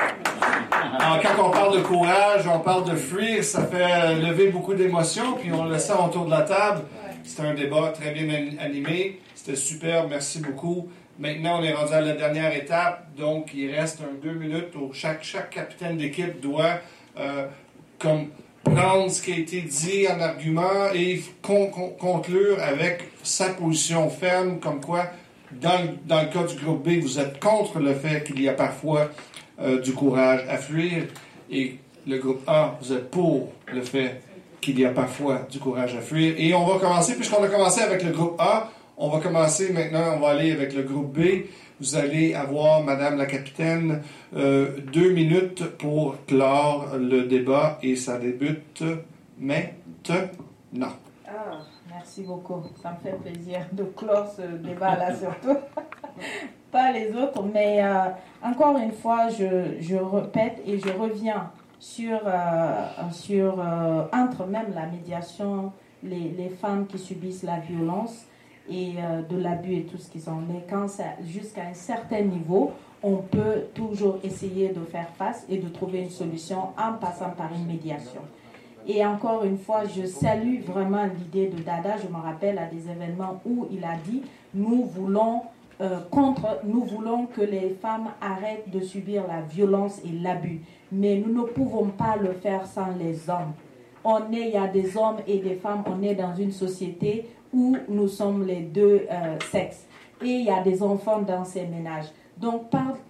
Alors, 0.99 1.19
quand 1.21 1.47
on 1.47 1.49
parle 1.49 1.77
de 1.77 1.81
courage, 1.81 2.47
on 2.53 2.59
parle 2.59 2.83
de 2.85 2.95
fuir, 2.95 3.43
ça 3.43 3.65
fait 3.65 4.15
lever 4.15 4.49
beaucoup 4.49 4.73
d'émotions, 4.73 5.33
puis 5.39 5.51
on 5.51 5.65
le 5.65 5.77
sent 5.77 5.93
autour 6.05 6.25
de 6.25 6.31
la 6.31 6.41
table. 6.41 6.81
C'était 7.23 7.47
un 7.47 7.53
débat 7.53 7.91
très 7.93 8.11
bien 8.11 8.25
an- 8.25 8.57
animé, 8.63 9.19
c'était 9.33 9.55
super, 9.55 10.07
merci 10.07 10.39
beaucoup. 10.39 10.89
Maintenant, 11.19 11.59
on 11.59 11.63
est 11.63 11.73
rendu 11.73 11.93
à 11.93 12.01
la 12.01 12.13
dernière 12.13 12.55
étape, 12.55 13.07
donc 13.15 13.51
il 13.53 13.69
reste 13.73 14.01
deux 14.23 14.33
minutes 14.33 14.75
où 14.75 14.91
chaque, 14.93 15.23
chaque 15.23 15.51
capitaine 15.51 15.97
d'équipe 15.97 16.39
doit 16.41 16.79
euh, 17.19 17.45
comme 17.99 18.29
prendre 18.63 19.11
ce 19.11 19.21
qui 19.21 19.31
a 19.33 19.37
été 19.37 19.61
dit 19.61 20.07
en 20.07 20.19
argument 20.19 20.91
et 20.93 21.21
con- 21.41 21.67
con- 21.67 21.93
conclure 21.99 22.57
avec 22.61 23.03
sa 23.21 23.49
position 23.49 24.09
ferme, 24.09 24.59
comme 24.59 24.81
quoi, 24.81 25.05
dans, 25.51 25.81
dans 26.05 26.23
le 26.23 26.29
cas 26.29 26.43
du 26.43 26.55
groupe 26.55 26.83
B, 26.87 26.99
vous 26.99 27.19
êtes 27.19 27.39
contre 27.39 27.79
le 27.79 27.93
fait 27.93 28.23
qu'il 28.23 28.41
y 28.41 28.49
a 28.49 28.53
parfois 28.53 29.11
euh, 29.61 29.79
du 29.81 29.93
courage 29.93 30.41
à 30.49 30.57
fuir, 30.57 31.03
et 31.51 31.77
le 32.07 32.17
groupe 32.17 32.41
A, 32.47 32.75
vous 32.81 32.91
êtes 32.91 33.11
pour 33.11 33.53
le 33.71 33.81
fait 33.81 34.21
qu'il 34.61 34.79
y 34.79 34.85
a 34.85 34.89
parfois 34.89 35.45
du 35.51 35.59
courage 35.59 35.93
à 35.95 36.01
fuir. 36.01 36.33
Et 36.37 36.55
on 36.55 36.65
va 36.65 36.79
commencer, 36.79 37.15
puisqu'on 37.15 37.43
a 37.43 37.47
commencé 37.49 37.81
avec 37.81 38.01
le 38.03 38.09
groupe 38.11 38.35
A, 38.39 38.71
on 38.97 39.09
va 39.09 39.19
commencer 39.19 39.73
maintenant, 39.73 40.15
on 40.15 40.19
va 40.19 40.29
aller 40.29 40.51
avec 40.51 40.73
le 40.73 40.83
groupe 40.83 41.17
B. 41.17 41.45
Vous 41.79 41.95
allez 41.95 42.33
avoir, 42.35 42.83
Madame 42.83 43.17
la 43.17 43.25
capitaine, 43.25 44.03
euh, 44.35 44.79
deux 44.93 45.11
minutes 45.11 45.65
pour 45.77 46.23
clore 46.27 46.95
le 46.97 47.23
débat 47.23 47.79
et 47.81 47.95
ça 47.95 48.19
débute 48.19 48.83
maintenant. 49.39 50.93
Ah, 51.27 51.59
merci 51.89 52.21
beaucoup. 52.21 52.61
Ça 52.81 52.91
me 52.91 53.09
fait 53.09 53.17
plaisir 53.17 53.65
de 53.71 53.83
clore 53.83 54.31
ce 54.37 54.43
débat-là 54.43 55.15
surtout. 55.19 55.57
Pas 56.71 56.91
les 56.91 57.13
autres, 57.15 57.43
mais 57.51 57.83
euh, 57.83 58.09
encore 58.43 58.77
une 58.77 58.91
fois, 58.91 59.29
je, 59.29 59.79
je 59.79 59.95
répète 59.95 60.61
et 60.65 60.77
je 60.77 60.89
reviens 60.89 61.51
sur, 61.79 62.19
euh, 62.25 62.85
sur 63.11 63.59
entre 64.13 64.45
même 64.45 64.73
la 64.73 64.85
médiation, 64.85 65.73
les, 66.03 66.33
les 66.37 66.49
femmes 66.49 66.85
qui 66.85 66.99
subissent 66.99 67.43
la 67.43 67.59
violence 67.59 68.27
et 68.69 68.93
euh, 68.97 69.21
de 69.21 69.37
l'abus 69.37 69.75
et 69.75 69.83
tout 69.83 69.97
ce 69.97 70.09
qu'ils 70.09 70.29
ont. 70.29 70.41
Mais 70.47 70.63
quand 70.69 70.87
jusqu'à 71.25 71.63
un 71.63 71.73
certain 71.73 72.21
niveau, 72.21 72.71
on 73.01 73.17
peut 73.17 73.63
toujours 73.73 74.19
essayer 74.23 74.69
de 74.69 74.81
faire 74.85 75.09
face 75.17 75.45
et 75.49 75.57
de 75.57 75.67
trouver 75.67 75.99
une 75.99 76.09
solution 76.09 76.69
en 76.77 76.93
passant 76.93 77.31
par 77.31 77.53
une 77.53 77.65
médiation. 77.65 78.21
Et 78.87 79.05
encore 79.05 79.43
une 79.43 79.57
fois, 79.57 79.83
je 79.85 80.05
salue 80.05 80.61
vraiment 80.61 81.05
l'idée 81.05 81.47
de 81.47 81.61
Dada. 81.61 81.95
Je 81.97 82.07
me 82.07 82.21
rappelle 82.21 82.57
à 82.57 82.65
des 82.65 82.89
événements 82.89 83.41
où 83.45 83.67
il 83.71 83.83
a 83.83 83.95
dit 84.05 84.21
nous 84.53 84.85
voulons 84.85 85.41
euh, 85.81 85.99
contre, 86.11 86.59
nous 86.63 86.83
voulons 86.83 87.25
que 87.25 87.41
les 87.41 87.69
femmes 87.81 88.09
arrêtent 88.21 88.69
de 88.69 88.79
subir 88.79 89.23
la 89.27 89.41
violence 89.41 89.99
et 90.05 90.11
l'abus, 90.11 90.61
mais 90.91 91.17
nous 91.17 91.33
ne 91.33 91.47
pouvons 91.47 91.87
pas 91.87 92.15
le 92.15 92.33
faire 92.33 92.65
sans 92.67 92.95
les 92.99 93.29
hommes. 93.29 93.53
On 94.03 94.31
est, 94.31 94.49
il 94.49 94.53
y 94.53 94.57
a 94.57 94.67
des 94.67 94.95
hommes 94.97 95.17
et 95.27 95.39
des 95.39 95.55
femmes. 95.55 95.83
On 95.87 96.01
est 96.03 96.15
dans 96.15 96.35
une 96.35 96.51
société 96.51 97.29
où 97.53 97.75
nous 97.89 98.07
sommes 98.07 98.45
les 98.45 98.61
deux 98.61 99.05
euh, 99.09 99.37
sexes 99.51 99.85
et 100.23 100.29
il 100.29 100.45
y 100.45 100.49
a 100.49 100.61
des 100.61 100.81
enfants 100.81 101.21
dans 101.21 101.45
ces 101.45 101.65
ménages. 101.65 102.07
Donc 102.37 102.63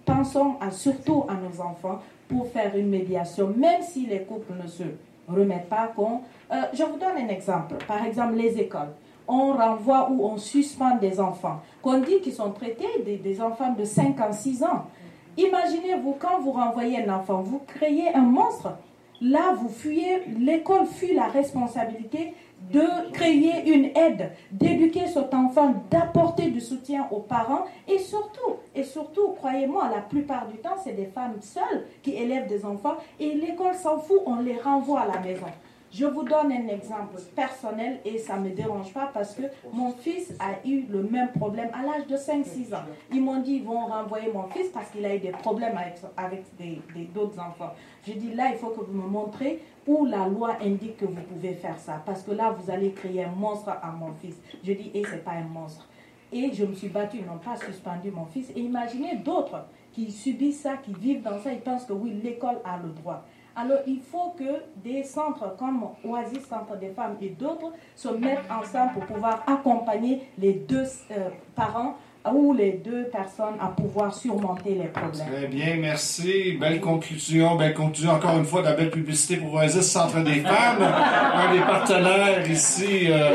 pensons 0.04 0.56
surtout 0.70 1.24
à 1.28 1.34
nos 1.34 1.60
enfants 1.60 2.00
pour 2.28 2.48
faire 2.48 2.76
une 2.76 2.88
médiation, 2.88 3.52
même 3.56 3.82
si 3.82 4.06
les 4.06 4.22
couples 4.22 4.52
ne 4.62 4.68
se 4.68 4.84
remettent 5.28 5.68
pas 5.68 5.88
qu'on... 5.94 6.20
Euh, 6.52 6.62
je 6.72 6.82
vous 6.82 6.98
donne 6.98 7.16
un 7.24 7.28
exemple. 7.28 7.76
Par 7.86 8.04
exemple, 8.04 8.34
les 8.34 8.58
écoles. 8.58 8.92
On 9.26 9.52
renvoie 9.52 10.10
ou 10.10 10.24
on 10.24 10.36
suspend 10.36 10.96
des 10.96 11.18
enfants. 11.18 11.62
Qu'on 11.80 12.00
dit 12.00 12.20
qu'ils 12.20 12.34
sont 12.34 12.50
traités 12.50 13.02
des, 13.04 13.16
des 13.16 13.40
enfants 13.40 13.72
de 13.72 13.84
5 13.84 14.20
ans, 14.20 14.32
6 14.32 14.62
ans. 14.64 14.84
Imaginez-vous, 15.36 16.16
quand 16.18 16.40
vous 16.40 16.52
renvoyez 16.52 17.02
un 17.04 17.14
enfant, 17.14 17.40
vous 17.40 17.62
créez 17.66 18.14
un 18.14 18.22
monstre. 18.22 18.72
Là, 19.20 19.54
vous 19.58 19.68
fuyez, 19.68 20.22
l'école 20.38 20.86
fuit 20.86 21.14
la 21.14 21.28
responsabilité 21.28 22.34
de 22.70 23.10
créer 23.12 23.72
une 23.72 23.96
aide, 23.96 24.30
d'éduquer 24.50 25.06
cet 25.06 25.34
enfant, 25.34 25.74
d'apporter 25.90 26.50
du 26.50 26.60
soutien 26.60 27.06
aux 27.10 27.20
parents 27.20 27.64
et 27.88 27.98
surtout, 27.98 28.56
et 28.74 28.84
surtout, 28.84 29.28
croyez-moi, 29.36 29.90
la 29.94 30.00
plupart 30.00 30.46
du 30.48 30.58
temps, 30.58 30.76
c'est 30.82 30.92
des 30.92 31.06
femmes 31.06 31.40
seules 31.40 31.86
qui 32.02 32.14
élèvent 32.14 32.48
des 32.48 32.64
enfants 32.64 32.96
et 33.20 33.34
l'école 33.34 33.74
s'en 33.74 33.98
fout, 33.98 34.20
on 34.26 34.40
les 34.40 34.58
renvoie 34.58 35.00
à 35.00 35.06
la 35.06 35.20
maison. 35.20 35.46
Je 35.96 36.06
vous 36.06 36.24
donne 36.24 36.50
un 36.50 36.66
exemple 36.66 37.20
personnel 37.36 38.00
et 38.04 38.18
ça 38.18 38.36
ne 38.36 38.48
me 38.48 38.50
dérange 38.50 38.92
pas 38.92 39.12
parce 39.14 39.32
que 39.32 39.42
mon 39.72 39.92
fils 39.92 40.34
a 40.40 40.66
eu 40.66 40.86
le 40.90 41.04
même 41.04 41.30
problème 41.30 41.68
à 41.72 41.82
l'âge 41.84 42.08
de 42.08 42.16
5-6 42.16 42.74
ans. 42.74 42.82
Ils 43.12 43.22
m'ont 43.22 43.40
dit 43.40 43.58
ils 43.58 43.64
vont 43.64 43.86
renvoyer 43.86 44.32
mon 44.32 44.48
fils 44.48 44.70
parce 44.74 44.90
qu'il 44.90 45.06
a 45.06 45.14
eu 45.14 45.20
des 45.20 45.30
problèmes 45.30 45.78
avec, 45.78 45.98
avec 46.16 47.12
d'autres 47.12 47.38
enfants. 47.38 47.74
J'ai 48.04 48.14
dit 48.14 48.34
là, 48.34 48.48
il 48.50 48.56
faut 48.56 48.70
que 48.70 48.80
vous 48.80 48.92
me 48.92 49.06
montrez 49.06 49.62
où 49.86 50.04
la 50.04 50.26
loi 50.26 50.56
indique 50.60 50.96
que 50.96 51.04
vous 51.04 51.22
pouvez 51.32 51.54
faire 51.54 51.78
ça. 51.78 52.02
Parce 52.04 52.24
que 52.24 52.32
là, 52.32 52.50
vous 52.50 52.72
allez 52.72 52.90
créer 52.90 53.22
un 53.22 53.30
monstre 53.30 53.68
à 53.80 53.92
mon 53.92 54.12
fils. 54.14 54.34
Je 54.64 54.72
dis, 54.72 54.90
et 54.94 55.04
c'est 55.08 55.22
pas 55.22 55.34
un 55.34 55.44
monstre. 55.44 55.88
Et 56.32 56.52
je 56.52 56.64
me 56.64 56.74
suis 56.74 56.88
battue, 56.88 57.18
ils 57.18 57.26
n'ont 57.26 57.38
pas 57.38 57.54
suspendu 57.54 58.10
mon 58.10 58.26
fils. 58.26 58.50
Et 58.56 58.60
imaginez 58.60 59.14
d'autres 59.18 59.64
qui 59.92 60.10
subissent 60.10 60.62
ça, 60.62 60.76
qui 60.78 60.92
vivent 60.92 61.22
dans 61.22 61.38
ça, 61.38 61.52
ils 61.52 61.60
pensent 61.60 61.84
que 61.84 61.92
oui, 61.92 62.20
l'école 62.20 62.58
a 62.64 62.78
le 62.78 62.88
droit. 62.88 63.24
Alors, 63.56 63.78
il 63.86 64.00
faut 64.00 64.34
que 64.36 64.62
des 64.82 65.04
centres 65.04 65.56
comme 65.56 65.86
Oasis 66.04 66.46
Centre 66.48 66.76
des 66.78 66.90
femmes 66.90 67.16
et 67.22 67.28
d'autres 67.28 67.72
se 67.94 68.08
mettent 68.08 68.50
ensemble 68.50 68.94
pour 68.94 69.04
pouvoir 69.06 69.44
accompagner 69.46 70.22
les 70.38 70.54
deux 70.54 70.86
euh, 71.10 71.28
parents 71.54 71.96
ou 72.32 72.54
les 72.54 72.72
deux 72.72 73.04
personnes 73.04 73.54
à 73.60 73.68
pouvoir 73.68 74.14
surmonter 74.14 74.74
les 74.74 74.88
problèmes. 74.88 75.26
Très 75.26 75.46
bien, 75.46 75.76
merci. 75.76 76.56
Belle 76.58 76.80
conclusion. 76.80 77.56
Belle 77.56 77.74
conclusion 77.74 78.12
encore 78.12 78.36
une 78.38 78.44
fois 78.44 78.62
de 78.62 78.66
la 78.66 78.72
belle 78.72 78.90
publicité 78.90 79.36
pour 79.36 79.54
Oasis 79.54 79.90
Centre 79.90 80.20
des 80.20 80.40
femmes, 80.40 80.82
un 81.34 81.54
des 81.54 81.60
partenaires 81.60 82.50
ici. 82.50 83.10
Euh, 83.10 83.34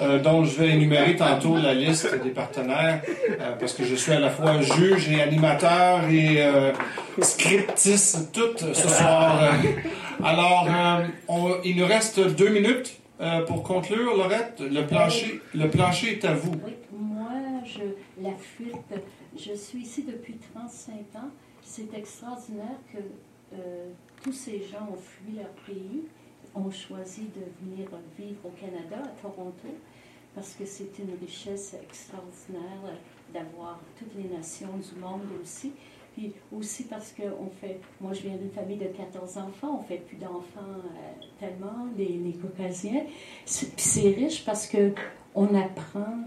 euh, 0.00 0.18
dont 0.18 0.44
je 0.44 0.58
vais 0.58 0.70
énumérer 0.70 1.14
tantôt 1.14 1.56
la 1.58 1.74
liste 1.74 2.08
des 2.22 2.30
partenaires, 2.30 3.02
euh, 3.28 3.52
parce 3.60 3.74
que 3.74 3.84
je 3.84 3.94
suis 3.94 4.12
à 4.12 4.18
la 4.18 4.30
fois 4.30 4.62
juge 4.62 5.10
et 5.10 5.20
animateur 5.20 6.08
et 6.08 6.42
euh, 7.18 7.22
scriptiste 7.22 8.32
tout 8.32 8.56
ce 8.58 8.88
soir. 8.88 9.54
Alors, 10.22 10.68
il 11.64 11.76
nous 11.76 11.86
reste 11.86 12.20
deux 12.20 12.50
minutes 12.50 13.00
pour 13.46 13.62
conclure, 13.62 14.16
Laurette. 14.16 14.60
Le 14.60 14.86
plancher, 15.68 16.12
est 16.12 16.24
à 16.24 16.34
vous. 16.34 16.52
Oui, 16.64 16.72
moi, 16.92 17.30
je, 17.64 18.22
la 18.22 18.34
fuite, 18.34 19.00
je 19.36 19.54
suis 19.54 19.80
ici 19.80 20.04
depuis 20.04 20.36
35 20.54 20.92
ans. 21.20 21.30
C'est 21.62 21.94
extraordinaire 21.96 22.78
que 22.92 22.98
tous 24.22 24.32
ces 24.32 24.58
gens 24.70 24.88
ont 24.92 24.98
fui 24.98 25.36
leur 25.36 25.50
pays 25.66 26.04
ont 26.54 26.70
choisi 26.70 27.22
de 27.34 27.42
venir 27.60 27.88
vivre 28.18 28.40
au 28.44 28.50
Canada, 28.50 29.02
à 29.02 29.20
Toronto, 29.20 29.68
parce 30.34 30.54
que 30.54 30.64
c'est 30.64 30.98
une 30.98 31.16
richesse 31.20 31.74
extraordinaire 31.82 32.98
d'avoir 33.32 33.80
toutes 33.98 34.14
les 34.16 34.28
nations 34.36 34.76
du 34.76 35.00
monde 35.00 35.22
aussi. 35.42 35.72
Puis 36.14 36.32
aussi 36.56 36.84
parce 36.84 37.12
que 37.12 37.22
on 37.22 37.50
fait, 37.60 37.80
moi 38.00 38.12
je 38.12 38.22
viens 38.22 38.36
d'une 38.36 38.50
famille 38.50 38.76
de 38.76 38.86
14 38.86 39.38
enfants, 39.38 39.80
on 39.80 39.82
fait 39.82 39.98
plus 39.98 40.16
d'enfants 40.16 40.60
euh, 40.60 41.24
tellement, 41.40 41.88
les, 41.96 42.20
les 42.24 42.32
Caucasiens. 42.32 43.02
Puis 43.44 43.66
c'est 43.76 44.10
riche 44.10 44.44
parce 44.44 44.66
que 44.66 44.92
on 45.34 45.52
apprend 45.54 46.24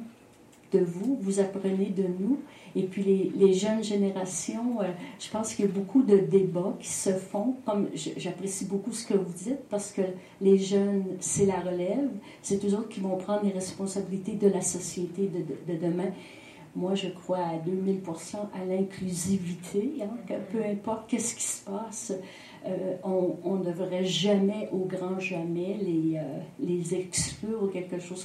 de 0.72 0.80
vous, 0.80 1.18
vous 1.22 1.40
apprenez 1.40 1.88
de 1.88 2.04
nous. 2.04 2.40
Et 2.76 2.84
puis 2.84 3.04
les, 3.04 3.32
les 3.36 3.54
jeunes 3.54 3.84
générations, 3.84 4.82
euh, 4.82 4.86
je 5.20 5.30
pense 5.30 5.54
qu'il 5.54 5.66
y 5.66 5.68
a 5.68 5.72
beaucoup 5.72 6.04
de 6.04 6.18
débats 6.18 6.76
qui 6.80 6.90
se 6.90 7.12
font. 7.12 7.56
Comme 7.66 7.88
j'apprécie 7.96 8.66
beaucoup 8.66 8.92
ce 8.92 9.06
que 9.06 9.14
vous 9.16 9.34
dites 9.34 9.64
parce 9.70 9.92
que 9.92 10.02
les 10.42 10.58
jeunes, 10.58 11.06
c'est 11.20 11.46
la 11.46 11.60
relève, 11.60 12.10
c'est 12.42 12.64
eux 12.66 12.74
autres 12.76 12.90
qui 12.90 13.00
vont 13.00 13.18
prendre 13.18 13.46
les 13.46 13.52
responsabilités 13.52 14.34
de 14.34 14.50
la 14.50 14.62
société 14.62 15.28
de, 15.28 15.74
de, 15.74 15.80
demain. 15.80 16.12
Moi, 16.78 16.94
je 16.94 17.08
crois 17.08 17.40
à 17.40 17.58
2000% 17.58 18.36
à 18.54 18.64
l'inclusivité, 18.64 19.96
hein, 20.04 20.16
que 20.28 20.36
peu 20.52 20.64
importe 20.64 21.10
qu'est-ce 21.10 21.34
qui 21.34 21.42
se 21.44 21.66
passe, 21.66 22.14
euh, 22.68 22.96
on 23.04 23.56
ne 23.56 23.64
devrait 23.64 24.06
jamais, 24.06 24.70
au 24.72 24.86
grand 24.86 25.20
jamais, 25.20 25.76
les, 25.82 26.18
euh, 26.18 26.40
les 26.60 26.94
exclure 26.94 27.64
ou 27.64 27.68
quelque 27.68 27.98
chose 27.98 28.16